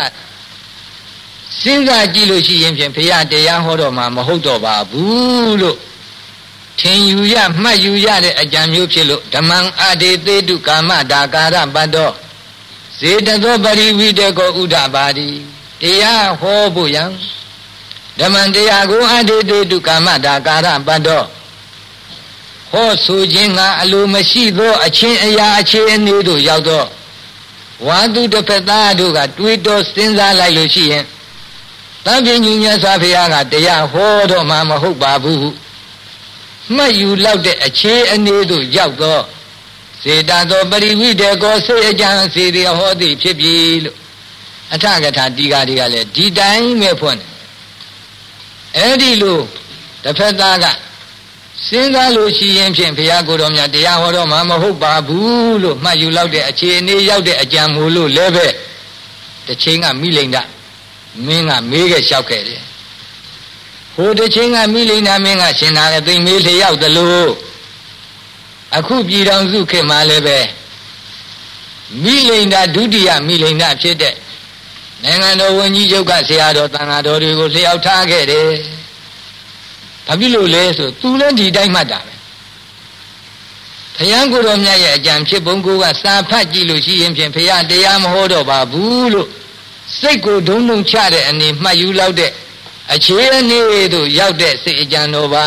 [1.61, 5.77] စဉ်းစားကြည့်လို့ရှိရင်ဖြင့်ဘုရားတရားဟောတော့မှမဟုတ်တော့ပါဘူးလို့
[6.79, 12.11] ထင်ယူရမှတ်ယူရတဲ့အကြံမျိုးဖြစ်လို့ဓမ္မံအဒေသေတုကာမဒါကာရပတ္တော
[12.99, 15.29] ဇေတသောပရိဝိတကောဥဒပါတိ
[15.81, 17.03] တရားဟောဖို့ယံ
[18.19, 21.23] ဓမ္မတရားကိုအတေတေတုကာမတာကာရပတ္တော
[22.71, 26.87] ဟောဆိုခြင်းကအလိုမရှိသောအချင်းအရာအခြေအနေတို့ရောက်တော့
[27.85, 31.05] ဝါသူတစ်ဖက်သားတို့ကတွေးတောစဉ်းစားလိုက်လို့ရှိရင်
[32.05, 35.49] တန်ပြင်းညဉ့်မြတ်စွာဘုရားကတရားဟောတော့မှမဟုတ်ပါဘူး
[36.75, 39.23] မှတ်ယူလောက်တဲ့အခြေအနေတို့ရောက်တော့
[40.05, 43.53] စေတသောပရိဝိတေကောစိတ်အကြံစီရဟောသည်ဖြစ်ပြီ
[43.83, 43.97] လို့
[44.73, 47.29] အထကထာတီကာတွေကလည်းဒီတိုင်းပဲဖွင့်တယ်
[48.77, 49.39] အဲ့ဒီလို
[50.03, 50.65] တစ်ဖက်သားက
[51.67, 58.47] စဉ်းစားလို့ရှိရင်ဖြင့်ဘုရားကိုယ်တော်မြတ်တရားဟောတော့မှမဟုတ်ပါဘူးလို့မှတ်ယူလောက်တဲ့အခြေအနေရောက်တဲ့အကြံမူလို့လည်းပဲ
[59.47, 60.37] တစ်ချိန်ကမိလိန်ဒ
[61.25, 62.61] မင်းကမေးခဲ့လျှောက်ခဲ့တယ်
[63.95, 67.27] ဟဟိုတစ်ချင်းကမိလိန်နာမင်းကရှင်သာကသိမေးလျောက်သလို
[68.77, 70.39] အခုပြည်တော်စုခေတ်မှာလည်းပဲ
[72.03, 74.15] မိလိန်နာဒုတိယမိလိန်နာဖြစ်တဲ့
[75.03, 78.49] နိုင်ငံတော်ဝန်ကြီးချုပ်ကဆရာတော်တန်ဃာတော်တွေကိုလျှောက်ထားခဲ့တယ်။
[80.07, 82.13] ဘာဖြစ်လို့လဲဆိုသူလည်းဒီတိုင်းမှတ်တာပဲ။
[83.97, 89.29] ဘုရားကိုယ်တော်မြတ်ရဲ့အကြံဖြစ်ပုံကိုကစာဖတ်ကြည့်လို့ရှိရင်ဖြင့်ဘုရားတရားမဟောတော့ပါဘူးလို့
[89.99, 92.31] စိတ်ကိုဒုံဒုံချတဲ့အနေမှတ်ယူလောက်တဲ့
[92.93, 93.59] အခြေအနေ
[93.93, 95.45] တို့ရောက်တဲ့စိတ်အကြံတော်ပါ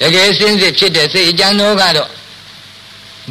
[0.00, 2.10] တကယ်စင်းစစ်ဖြစ်တဲ့စိတ်အကြံတော်ကတော့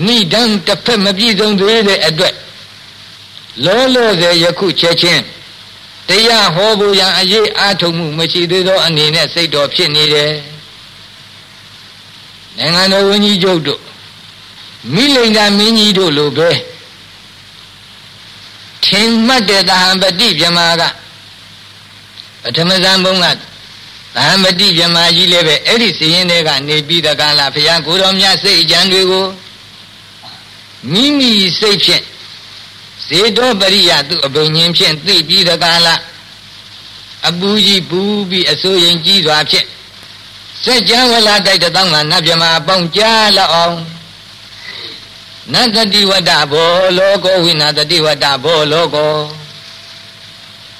[0.05, 2.36] ဏိဒံတစ်ဖက်မပြည့်စုံသေးတဲ့အတွက်
[3.65, 5.24] လောလောဆယ်ယခုချက်ချင်း
[6.07, 10.34] တရားဟောဖို့ရန်အရေးအားထုတ်မှုမရှိသေးသောအနေနဲ့စိတ်တော်ဖြစ်နေတယ်
[12.57, 13.82] နိုင်ငံတော်ဝန်ကြီးချုပ်တို့
[14.93, 16.49] မိလိန်သာမင်းကြီးတို့လိုပဲ
[18.86, 20.84] ထင်မှတ်တဲ့သဟံပတိမြမာက
[22.41, 23.26] ပထမဇန်ဘုံက
[24.16, 29.26] သဟံပတိမြမာကြီးလည်းပဲအဲ့ဒီစီရင်တွေကနေပြီးတကလားဘုရားကိုတော်မြတ်စိတ်အကြံတွေကို
[30.91, 32.03] မိမိစိတ်ဖြင့်
[33.08, 35.99] ဇေတောပရိယသူအဘိညာဉ်ဖြင့်သိပြီးတကားလား
[37.28, 37.99] အပူကြီးပူ
[38.30, 39.68] ပြီးအစိုးရင်ကြီးစွာဖြင့်
[40.64, 43.78] စัจ java လာတိုက်တောင်းကနတ်မြမအပေါင်းကြားလောက်အောင်
[45.53, 49.14] နတတိဝတ္တဘောလောကောဝိနာတတိဝတ္တဘောလောကော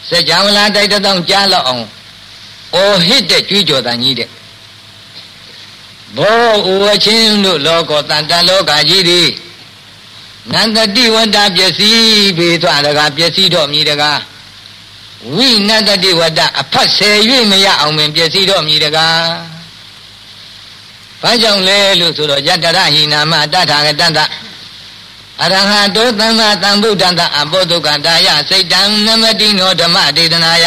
[0.10, 1.84] စัจ java လာတိုက်တောင်းကြားလောက်အောင်
[2.76, 4.30] အော်ဟစ်တဲ့ကြွေးကြော်တန်ကြီးတဲ့
[6.18, 9.28] ဘောဥဝချင်းတို့လောကောတန်တလောကကြီးသည်
[10.54, 14.20] နန္တတိဝတ္တပစ္စည်းပေသွားတကားပစ္စည်းတော့မြည်တကား
[15.36, 17.18] ဝိနတတိဝတ္တအဖတ်ဆယ်၍
[17.52, 19.22] မရအောင်ပင်ပစ္စည်းတော့မြည်တကား
[21.22, 24.20] ဘာကြောင့်လဲလို့ဆိုတော့ယတရဟိနာမတထာဂတတ
[25.44, 30.66] အရဟတောသမ္မာသမ္ဗုဒ္ဓံတအဘောဓုကတာယစိတ်တံနမတိနောဓမ္မဒေသနာယ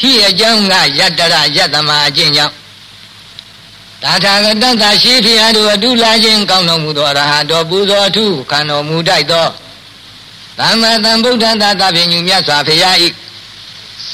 [0.00, 2.54] ဟိအကြောင်းကယတရယတမအကျင့်ကြောင့်
[4.02, 9.46] သာထာဂတသာရှိဖျားတို့အတုလာခြင်းကောင်းတော်မူသောအရဟတော်ပူဇော်အထုခံတော်မူတတ်သော
[10.58, 13.08] သမ္မာသမ္ဗုဒ္ဓသာသဖြင့်ညမြတ်စွာဘုရားဤ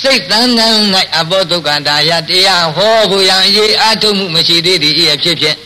[0.01, 0.77] စိတ်တန်တန်၌
[1.19, 5.57] အဘောဒုက္ခတာယတရားဟောဖို့ရန်အရေးအထုမှုမရှိသေးသည်ဤအဖြစ်ဖြင့်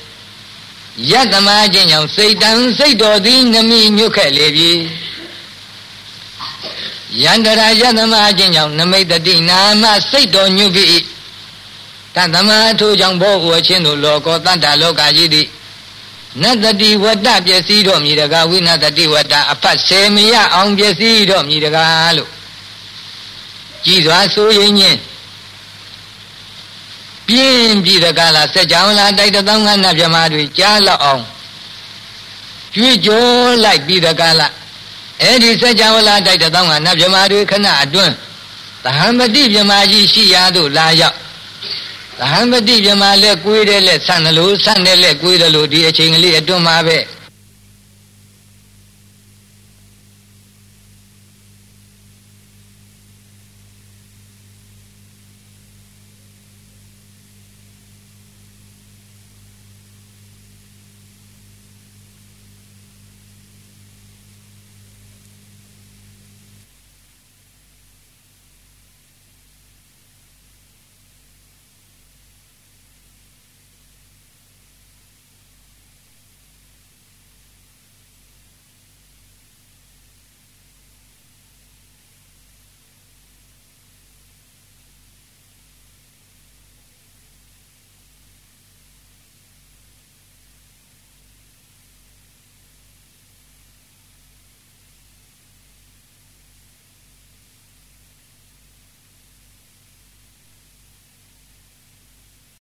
[1.10, 4.70] ယတမခြင်းကြောင့်စိတ်တန်စိတ်တော်သည်နမိညွတ်ခဲ့လေပြီ
[7.22, 10.98] ယန္တရာယတမခြင်းကြောင့်နမိတ်တိနာမစိတ်တော်ညွတ်ပြီ
[12.14, 12.50] တသမ
[12.80, 15.46] ထိုကြောင့်ဘောဝချင်းတို့လောကောတတ္တလောကကြီးသည်
[16.42, 22.30] နတတိဝတ္တပစ္စည်းတော်မြည်တကားဝိနတတိဝတ္တအဖတ်ဆယ်မရအောင်ပစ္စည်းတော်မြည်တကားလို့
[23.84, 24.98] ကြည်စွာဆိုရင်ချင်း
[27.28, 31.22] ပြင်းပြီးတကားလားစက်ကြောင်လားတိုက်တောင်းကနတ်မြမာတွေကြားလောက်အောင်
[32.74, 33.24] ကြွေးကြော
[33.64, 34.52] လိုက်ပြီးတကားလား
[35.22, 38.12] အဲ့ဒီစက်ကြောင်လားတိုက်တောင်းကနတ်မြမာတွေခဏအတွင်း
[38.84, 41.16] သဟံပတိမြမာကြီးရှိရာသို့လာရောက်
[42.18, 46.98] သဟံပတိမြမလက်ကွေးတယ်လက်ဆန့်တယ်လို့ဆန့်တယ်လက်ကွေးတယ်လို့ဒီအချိန်ကလေးအတွန်းမှာပဲ